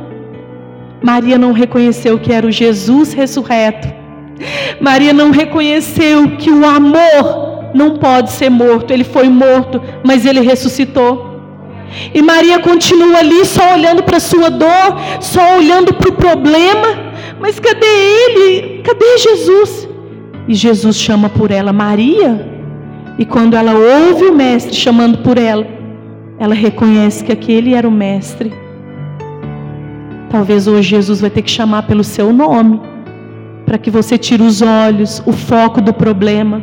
Maria 1.03 1.37
não 1.37 1.51
reconheceu 1.51 2.17
que 2.17 2.33
era 2.33 2.47
o 2.47 2.51
Jesus 2.51 3.13
ressurreto. 3.13 3.87
Maria 4.81 5.13
não 5.13 5.29
reconheceu 5.29 6.37
que 6.37 6.49
o 6.49 6.65
amor 6.65 7.69
não 7.75 7.97
pode 7.97 8.31
ser 8.31 8.49
morto. 8.49 8.91
Ele 8.91 9.03
foi 9.03 9.29
morto, 9.29 9.79
mas 10.03 10.25
ele 10.25 10.41
ressuscitou. 10.41 11.26
E 12.13 12.21
Maria 12.21 12.59
continua 12.59 13.19
ali 13.19 13.45
só 13.45 13.73
olhando 13.73 14.03
para 14.03 14.17
a 14.17 14.21
sua 14.21 14.49
dor, 14.49 14.97
só 15.19 15.57
olhando 15.57 15.93
para 15.93 16.09
o 16.09 16.13
problema. 16.13 16.87
Mas 17.39 17.59
cadê 17.59 17.85
ele? 17.85 18.81
Cadê 18.83 19.17
Jesus? 19.17 19.87
E 20.47 20.53
Jesus 20.53 20.97
chama 20.97 21.29
por 21.29 21.51
ela, 21.51 21.73
Maria. 21.73 22.57
E 23.17 23.25
quando 23.25 23.55
ela 23.55 23.73
ouve 23.73 24.25
o 24.25 24.35
mestre 24.35 24.75
chamando 24.75 25.19
por 25.19 25.37
ela, 25.37 25.67
ela 26.39 26.53
reconhece 26.53 27.23
que 27.23 27.31
aquele 27.31 27.73
era 27.73 27.87
o 27.87 27.91
mestre. 27.91 28.53
Talvez 30.29 30.67
hoje 30.67 30.89
Jesus 30.89 31.21
vai 31.21 31.29
ter 31.29 31.41
que 31.41 31.49
chamar 31.49 31.83
pelo 31.83 32.03
seu 32.03 32.31
nome, 32.31 32.81
para 33.65 33.77
que 33.77 33.89
você 33.89 34.17
tire 34.17 34.43
os 34.43 34.61
olhos, 34.61 35.21
o 35.25 35.31
foco 35.31 35.81
do 35.81 35.93
problema, 35.93 36.61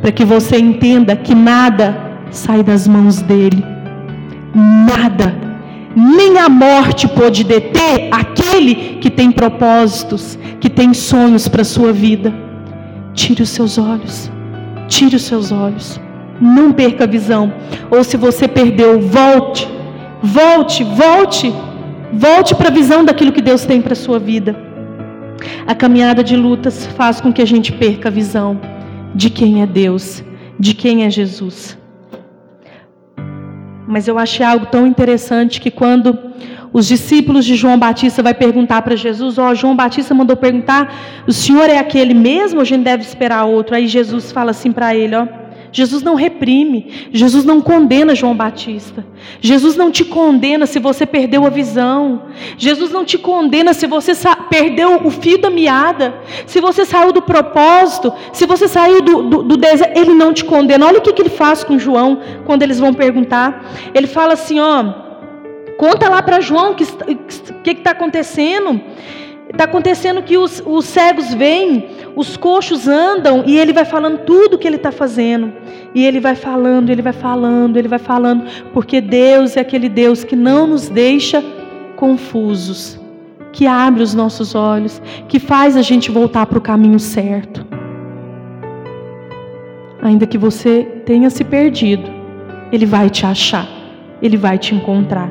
para 0.00 0.12
que 0.12 0.24
você 0.24 0.58
entenda 0.58 1.16
que 1.16 1.34
nada 1.34 1.96
sai 2.30 2.62
das 2.62 2.86
mãos 2.86 3.20
dele. 3.20 3.64
Nada, 4.54 5.34
nem 5.94 6.38
a 6.38 6.48
morte 6.48 7.08
pode 7.08 7.44
deter 7.44 8.08
aquele 8.10 8.98
que 9.00 9.10
tem 9.10 9.30
propósitos, 9.30 10.38
que 10.60 10.68
tem 10.68 10.94
sonhos 10.94 11.48
para 11.48 11.62
a 11.62 11.64
sua 11.64 11.92
vida. 11.92 12.32
Tire 13.14 13.42
os 13.42 13.50
seus 13.50 13.78
olhos. 13.78 14.30
Tire 14.88 15.16
os 15.16 15.22
seus 15.22 15.50
olhos. 15.52 16.00
Não 16.40 16.72
perca 16.72 17.04
a 17.04 17.06
visão. 17.06 17.52
Ou 17.90 18.02
se 18.04 18.16
você 18.16 18.46
perdeu, 18.46 19.00
volte. 19.00 19.68
Volte, 20.22 20.84
volte. 20.84 21.52
Volte 22.12 22.54
para 22.54 22.68
a 22.68 22.72
visão 22.72 23.04
daquilo 23.04 23.32
que 23.32 23.42
Deus 23.42 23.64
tem 23.64 23.80
para 23.80 23.92
a 23.92 23.96
sua 23.96 24.18
vida. 24.18 24.56
A 25.66 25.74
caminhada 25.74 26.22
de 26.22 26.36
lutas 26.36 26.86
faz 26.86 27.20
com 27.20 27.32
que 27.32 27.42
a 27.42 27.46
gente 27.46 27.72
perca 27.72 28.08
a 28.08 28.12
visão 28.12 28.60
de 29.14 29.30
quem 29.30 29.62
é 29.62 29.66
Deus, 29.66 30.22
de 30.58 30.74
quem 30.74 31.04
é 31.04 31.10
Jesus. 31.10 31.79
Mas 33.90 34.06
eu 34.06 34.16
achei 34.16 34.46
algo 34.46 34.66
tão 34.66 34.86
interessante 34.86 35.60
que 35.60 35.68
quando 35.68 36.16
os 36.72 36.86
discípulos 36.86 37.44
de 37.44 37.56
João 37.56 37.76
Batista 37.76 38.22
vai 38.22 38.32
perguntar 38.32 38.82
para 38.82 38.94
Jesus, 38.94 39.36
ó, 39.36 39.50
oh, 39.50 39.54
João 39.56 39.74
Batista 39.74 40.14
mandou 40.14 40.36
perguntar, 40.36 40.94
o 41.26 41.32
senhor 41.32 41.68
é 41.68 41.76
aquele 41.76 42.14
mesmo 42.14 42.58
ou 42.58 42.62
a 42.62 42.64
gente 42.64 42.84
deve 42.84 43.02
esperar 43.02 43.44
outro? 43.46 43.74
Aí 43.74 43.88
Jesus 43.88 44.30
fala 44.30 44.52
assim 44.52 44.70
para 44.70 44.94
ele, 44.94 45.16
ó, 45.16 45.26
Jesus 45.72 46.02
não 46.02 46.14
reprime, 46.14 47.08
Jesus 47.12 47.44
não 47.44 47.60
condena 47.60 48.14
João 48.14 48.34
Batista. 48.34 49.06
Jesus 49.40 49.76
não 49.76 49.90
te 49.90 50.04
condena 50.04 50.66
se 50.66 50.78
você 50.78 51.06
perdeu 51.06 51.46
a 51.46 51.50
visão. 51.50 52.22
Jesus 52.58 52.90
não 52.90 53.04
te 53.04 53.16
condena 53.16 53.72
se 53.72 53.86
você 53.86 54.12
perdeu 54.48 55.00
o 55.04 55.10
fio 55.10 55.38
da 55.38 55.50
meada, 55.50 56.14
se 56.46 56.60
você 56.60 56.84
saiu 56.84 57.12
do 57.12 57.22
propósito, 57.22 58.12
se 58.32 58.46
você 58.46 58.66
saiu 58.66 59.00
do, 59.00 59.22
do, 59.22 59.42
do 59.44 59.56
deserto. 59.56 59.96
Ele 59.96 60.12
não 60.12 60.32
te 60.32 60.44
condena. 60.44 60.86
Olha 60.86 60.98
o 60.98 61.02
que, 61.02 61.12
que 61.12 61.22
ele 61.22 61.30
faz 61.30 61.62
com 61.62 61.78
João 61.78 62.20
quando 62.44 62.62
eles 62.62 62.80
vão 62.80 62.92
perguntar. 62.92 63.64
Ele 63.94 64.06
fala 64.06 64.32
assim: 64.32 64.58
ó. 64.58 65.10
Conta 65.76 66.10
lá 66.10 66.20
para 66.20 66.40
João 66.40 66.72
o 66.72 66.74
que 66.74 66.84
está 67.70 67.92
acontecendo. 67.92 68.78
Está 69.50 69.64
acontecendo 69.64 70.22
que 70.22 70.38
os, 70.38 70.62
os 70.64 70.84
cegos 70.84 71.34
vêm, 71.34 71.88
os 72.16 72.36
coxos 72.36 72.88
andam, 72.88 73.44
e 73.46 73.58
ele 73.58 73.72
vai 73.72 73.84
falando 73.84 74.18
tudo 74.18 74.54
o 74.54 74.58
que 74.58 74.66
ele 74.66 74.76
está 74.76 74.90
fazendo. 74.90 75.52
E 75.94 76.04
ele 76.04 76.20
vai 76.20 76.34
falando, 76.34 76.90
ele 76.90 77.02
vai 77.02 77.12
falando, 77.12 77.76
ele 77.76 77.88
vai 77.88 77.98
falando, 77.98 78.44
porque 78.72 79.00
Deus 79.00 79.56
é 79.56 79.60
aquele 79.60 79.88
Deus 79.88 80.24
que 80.24 80.36
não 80.36 80.66
nos 80.66 80.88
deixa 80.88 81.42
confusos, 81.96 82.98
que 83.52 83.66
abre 83.66 84.02
os 84.02 84.14
nossos 84.14 84.54
olhos, 84.54 85.00
que 85.28 85.38
faz 85.38 85.76
a 85.76 85.82
gente 85.82 86.10
voltar 86.10 86.46
para 86.46 86.58
o 86.58 86.62
caminho 86.62 86.98
certo. 86.98 87.66
Ainda 90.02 90.26
que 90.26 90.38
você 90.38 90.84
tenha 91.04 91.28
se 91.28 91.44
perdido, 91.44 92.10
Ele 92.72 92.86
vai 92.86 93.10
te 93.10 93.26
achar, 93.26 93.68
Ele 94.22 94.36
vai 94.36 94.58
te 94.58 94.74
encontrar. 94.74 95.30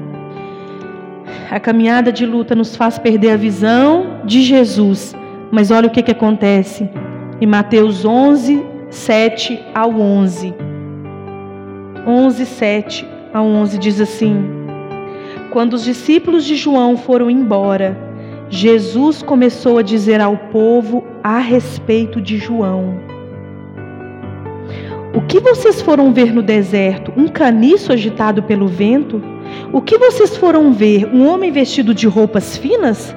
A 1.50 1.60
caminhada 1.60 2.12
de 2.12 2.26
luta 2.26 2.54
nos 2.54 2.76
faz 2.76 3.00
perder 3.00 3.32
a 3.32 3.38
visão 3.38 4.22
de 4.24 4.44
Jesus. 4.44 5.16
Mas 5.52 5.72
olha 5.72 5.88
o 5.88 5.90
que, 5.90 6.04
que 6.04 6.12
acontece 6.12 6.90
em 7.42 7.48
Mateus 7.48 8.06
11, 8.06 8.64
7 8.90 9.60
ao 9.74 9.92
11. 9.92 10.54
11, 12.06 12.46
7 12.46 13.08
ao 13.34 13.46
11 13.46 13.78
diz 13.78 14.00
assim: 14.00 14.44
Quando 15.52 15.74
os 15.74 15.84
discípulos 15.84 16.46
de 16.46 16.56
João 16.56 16.98
foram 16.98 17.32
embora, 17.32 17.98
Jesus 18.50 19.24
começou 19.24 19.78
a 19.78 19.82
dizer 19.82 20.22
ao 20.22 20.38
povo 20.38 21.04
a 21.24 21.40
respeito 21.40 22.22
de 22.22 22.38
João: 22.38 23.00
O 25.16 25.22
que 25.22 25.40
vocês 25.40 25.82
foram 25.82 26.14
ver 26.14 26.32
no 26.32 26.44
deserto? 26.44 27.12
Um 27.18 27.28
caniço 27.28 27.92
agitado 27.92 28.44
pelo 28.44 28.68
vento? 28.68 29.22
O 29.74 29.82
que 29.82 29.98
vocês 29.98 30.38
foram 30.38 30.72
ver? 30.74 31.08
Um 31.12 31.28
homem 31.28 31.52
vestido 31.52 31.92
de 31.94 32.08
roupas 32.08 32.56
finas? 32.56 33.16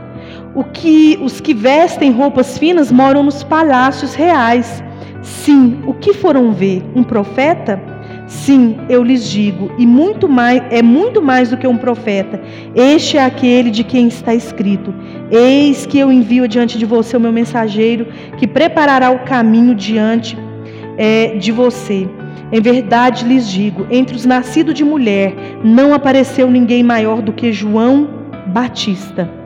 O 0.54 0.64
que 0.64 1.18
os 1.22 1.40
que 1.40 1.54
vestem 1.54 2.10
roupas 2.10 2.58
finas 2.58 2.92
moram 2.92 3.22
nos 3.22 3.42
palácios 3.42 4.14
reais. 4.14 4.84
Sim, 5.22 5.78
o 5.86 5.94
que 5.94 6.12
foram 6.12 6.52
ver? 6.52 6.82
Um 6.94 7.02
profeta? 7.02 7.80
Sim, 8.26 8.76
eu 8.88 9.02
lhes 9.02 9.28
digo, 9.28 9.70
e 9.78 9.86
muito 9.86 10.28
mais 10.28 10.62
é 10.70 10.82
muito 10.82 11.22
mais 11.22 11.50
do 11.50 11.56
que 11.56 11.66
um 11.66 11.76
profeta. 11.76 12.40
Este 12.74 13.16
é 13.16 13.24
aquele 13.24 13.70
de 13.70 13.82
quem 13.82 14.08
está 14.08 14.34
escrito: 14.34 14.92
Eis 15.30 15.86
que 15.86 15.98
eu 15.98 16.12
envio 16.12 16.46
diante 16.46 16.78
de 16.78 16.84
você 16.84 17.16
o 17.16 17.20
meu 17.20 17.32
mensageiro, 17.32 18.06
que 18.38 18.46
preparará 18.46 19.10
o 19.10 19.20
caminho 19.20 19.74
diante 19.74 20.36
é, 20.98 21.36
de 21.36 21.52
você. 21.52 22.08
Em 22.50 22.60
verdade 22.60 23.24
lhes 23.24 23.48
digo: 23.48 23.86
entre 23.90 24.16
os 24.16 24.26
nascidos 24.26 24.74
de 24.74 24.84
mulher 24.84 25.34
não 25.64 25.94
apareceu 25.94 26.50
ninguém 26.50 26.82
maior 26.82 27.22
do 27.22 27.32
que 27.32 27.52
João 27.52 28.08
Batista. 28.48 29.41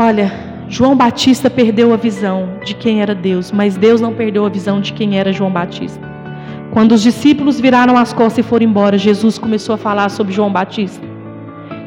Olha, 0.00 0.32
João 0.68 0.94
Batista 0.94 1.50
perdeu 1.50 1.92
a 1.92 1.96
visão 1.96 2.50
de 2.64 2.72
quem 2.72 3.02
era 3.02 3.16
Deus, 3.16 3.50
mas 3.50 3.76
Deus 3.76 4.00
não 4.00 4.14
perdeu 4.14 4.46
a 4.46 4.48
visão 4.48 4.80
de 4.80 4.92
quem 4.92 5.18
era 5.18 5.32
João 5.32 5.50
Batista. 5.50 6.00
Quando 6.70 6.92
os 6.92 7.02
discípulos 7.02 7.58
viraram 7.58 7.96
as 7.96 8.12
costas 8.12 8.46
e 8.46 8.48
foram 8.48 8.64
embora, 8.64 8.96
Jesus 8.96 9.38
começou 9.38 9.74
a 9.74 9.76
falar 9.76 10.08
sobre 10.08 10.32
João 10.32 10.52
Batista. 10.52 11.04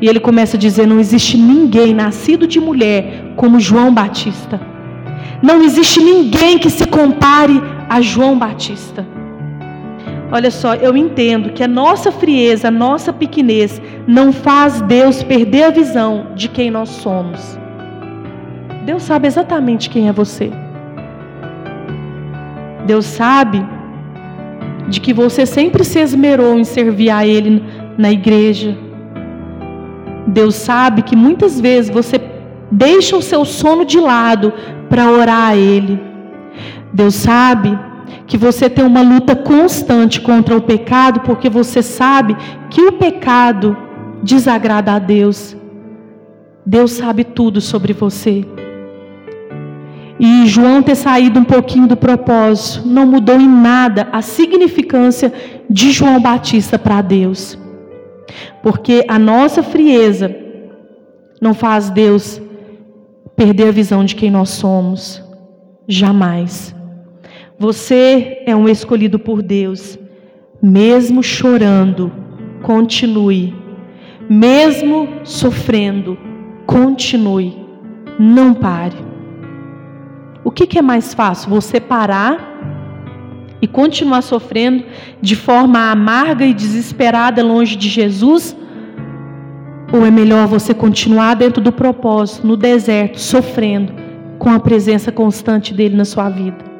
E 0.01 0.09
ele 0.09 0.19
começa 0.19 0.57
a 0.57 0.59
dizer: 0.59 0.85
Não 0.85 0.99
existe 0.99 1.37
ninguém 1.37 1.93
nascido 1.93 2.45
de 2.45 2.59
mulher 2.59 3.31
como 3.37 3.61
João 3.61 3.93
Batista. 3.93 4.59
Não 5.41 5.63
existe 5.63 6.01
ninguém 6.01 6.57
que 6.57 6.69
se 6.69 6.85
compare 6.87 7.63
a 7.87 8.01
João 8.01 8.37
Batista. 8.37 9.07
Olha 10.29 10.51
só, 10.51 10.75
eu 10.75 10.97
entendo 10.97 11.53
que 11.53 11.63
a 11.63 11.67
nossa 11.67 12.11
frieza, 12.11 12.67
a 12.67 12.71
nossa 12.71 13.13
pequenez 13.13 13.81
não 14.05 14.33
faz 14.33 14.81
Deus 14.81 15.23
perder 15.23 15.63
a 15.63 15.69
visão 15.69 16.27
de 16.35 16.49
quem 16.49 16.69
nós 16.69 16.89
somos. 16.89 17.60
Deus 18.85 19.03
sabe 19.03 19.27
exatamente 19.27 19.89
quem 19.89 20.07
é 20.07 20.11
você. 20.11 20.51
Deus 22.85 23.05
sabe 23.05 23.63
de 24.87 24.99
que 24.99 25.13
você 25.13 25.45
sempre 25.45 25.83
se 25.83 25.99
esmerou 25.99 26.57
em 26.57 26.63
servir 26.63 27.09
a 27.09 27.25
Ele 27.25 27.63
na 27.97 28.11
igreja. 28.11 28.77
Deus 30.27 30.55
sabe 30.55 31.01
que 31.01 31.15
muitas 31.15 31.59
vezes 31.59 31.91
você 31.91 32.19
deixa 32.71 33.15
o 33.15 33.21
seu 33.21 33.45
sono 33.45 33.85
de 33.85 33.99
lado 33.99 34.53
para 34.89 35.11
orar 35.11 35.49
a 35.49 35.55
Ele. 35.55 35.99
Deus 36.91 37.15
sabe 37.15 37.77
que 38.25 38.37
você 38.37 38.69
tem 38.69 38.83
uma 38.83 39.01
luta 39.01 39.35
constante 39.35 40.21
contra 40.21 40.55
o 40.55 40.61
pecado, 40.61 41.21
porque 41.21 41.49
você 41.49 41.81
sabe 41.81 42.35
que 42.69 42.81
o 42.81 42.93
pecado 42.93 43.77
desagrada 44.23 44.93
a 44.93 44.99
Deus. 44.99 45.55
Deus 46.65 46.91
sabe 46.91 47.23
tudo 47.23 47.59
sobre 47.59 47.93
você. 47.93 48.45
E 50.23 50.45
João 50.45 50.83
ter 50.83 50.93
saído 50.93 51.39
um 51.39 51.43
pouquinho 51.43 51.87
do 51.87 51.97
propósito 51.97 52.87
não 52.87 53.07
mudou 53.07 53.41
em 53.41 53.47
nada 53.47 54.07
a 54.11 54.21
significância 54.21 55.33
de 55.67 55.89
João 55.89 56.21
Batista 56.21 56.77
para 56.77 57.01
Deus. 57.01 57.57
Porque 58.61 59.03
a 59.07 59.17
nossa 59.17 59.63
frieza 59.63 60.35
não 61.41 61.55
faz 61.55 61.89
Deus 61.89 62.39
perder 63.35 63.69
a 63.69 63.71
visão 63.71 64.05
de 64.05 64.15
quem 64.15 64.29
nós 64.29 64.49
somos. 64.49 65.23
Jamais. 65.87 66.75
Você 67.57 68.43
é 68.45 68.55
um 68.55 68.69
escolhido 68.69 69.17
por 69.17 69.41
Deus. 69.41 69.97
Mesmo 70.61 71.23
chorando, 71.23 72.11
continue. 72.61 73.55
Mesmo 74.29 75.09
sofrendo, 75.23 76.15
continue. 76.67 77.57
Não 78.19 78.53
pare. 78.53 79.10
O 80.43 80.51
que, 80.51 80.65
que 80.65 80.79
é 80.79 80.81
mais 80.81 81.13
fácil? 81.13 81.49
Você 81.49 81.79
parar 81.79 82.49
e 83.61 83.67
continuar 83.67 84.21
sofrendo 84.21 84.83
de 85.21 85.35
forma 85.35 85.91
amarga 85.91 86.45
e 86.45 86.53
desesperada 86.53 87.43
longe 87.43 87.75
de 87.75 87.87
Jesus? 87.87 88.55
Ou 89.93 90.05
é 90.05 90.09
melhor 90.09 90.47
você 90.47 90.73
continuar 90.73 91.35
dentro 91.35 91.61
do 91.61 91.71
propósito, 91.71 92.47
no 92.47 92.57
deserto, 92.57 93.19
sofrendo, 93.19 93.93
com 94.39 94.49
a 94.49 94.59
presença 94.59 95.11
constante 95.11 95.73
dele 95.73 95.95
na 95.95 96.05
sua 96.05 96.29
vida? 96.29 96.71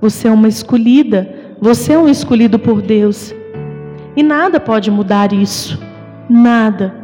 Você 0.00 0.28
é 0.28 0.30
uma 0.30 0.46
escolhida, 0.46 1.34
você 1.60 1.94
é 1.94 1.98
um 1.98 2.08
escolhido 2.08 2.58
por 2.58 2.82
Deus. 2.82 3.34
E 4.14 4.22
nada 4.22 4.60
pode 4.60 4.90
mudar 4.90 5.32
isso. 5.32 5.80
Nada. 6.28 7.03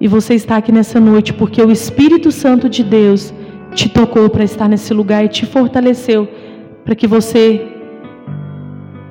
E 0.00 0.08
você 0.08 0.34
está 0.34 0.56
aqui 0.56 0.72
nessa 0.72 0.98
noite 0.98 1.32
porque 1.32 1.62
o 1.62 1.70
Espírito 1.70 2.32
Santo 2.32 2.68
de 2.68 2.82
Deus 2.82 3.32
te 3.74 3.88
tocou 3.88 4.28
para 4.28 4.44
estar 4.44 4.68
nesse 4.68 4.92
lugar 4.92 5.24
e 5.24 5.28
te 5.28 5.46
fortaleceu 5.46 6.28
para 6.84 6.94
que 6.94 7.06
você 7.06 7.68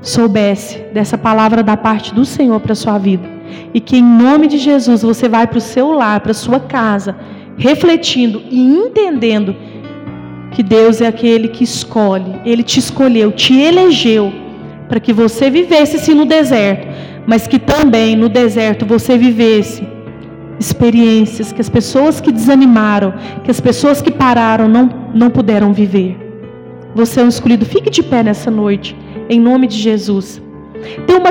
soubesse 0.01 0.79
dessa 0.93 1.17
palavra 1.17 1.63
da 1.63 1.77
parte 1.77 2.13
do 2.13 2.25
Senhor 2.25 2.59
para 2.59 2.75
sua 2.75 2.97
vida. 2.97 3.27
E 3.73 3.79
que 3.79 3.97
em 3.97 4.03
nome 4.03 4.47
de 4.47 4.57
Jesus 4.57 5.01
você 5.01 5.29
vai 5.29 5.47
para 5.47 5.57
o 5.57 5.61
seu 5.61 5.91
lar, 5.91 6.19
para 6.19 6.33
sua 6.33 6.59
casa, 6.59 7.15
refletindo 7.57 8.41
e 8.49 8.59
entendendo 8.59 9.55
que 10.51 10.61
Deus 10.61 11.01
é 11.01 11.07
aquele 11.07 11.47
que 11.47 11.63
escolhe, 11.63 12.39
Ele 12.45 12.61
te 12.61 12.79
escolheu, 12.79 13.31
te 13.31 13.59
elegeu 13.59 14.31
para 14.87 14.99
que 14.99 15.13
você 15.13 15.49
vivesse 15.49 15.97
sim 15.97 16.13
no 16.13 16.25
deserto, 16.25 16.87
mas 17.25 17.47
que 17.47 17.57
também 17.57 18.15
no 18.15 18.29
deserto 18.29 18.85
você 18.85 19.17
vivesse 19.17 19.87
experiências 20.59 21.51
que 21.51 21.61
as 21.61 21.69
pessoas 21.69 22.21
que 22.21 22.31
desanimaram, 22.31 23.13
que 23.43 23.51
as 23.51 23.59
pessoas 23.59 24.01
que 24.01 24.11
pararam 24.11 24.67
não, 24.67 24.89
não 25.13 25.29
puderam 25.29 25.73
viver. 25.73 26.17
Você 26.95 27.21
é 27.21 27.23
um 27.23 27.29
escolhido, 27.29 27.65
fique 27.65 27.89
de 27.89 28.03
pé 28.03 28.23
nessa 28.23 28.51
noite, 28.51 28.95
em 29.29 29.39
nome 29.39 29.67
de 29.67 29.77
Jesus. 29.77 30.41
Tem 31.05 31.15
uma 31.15 31.21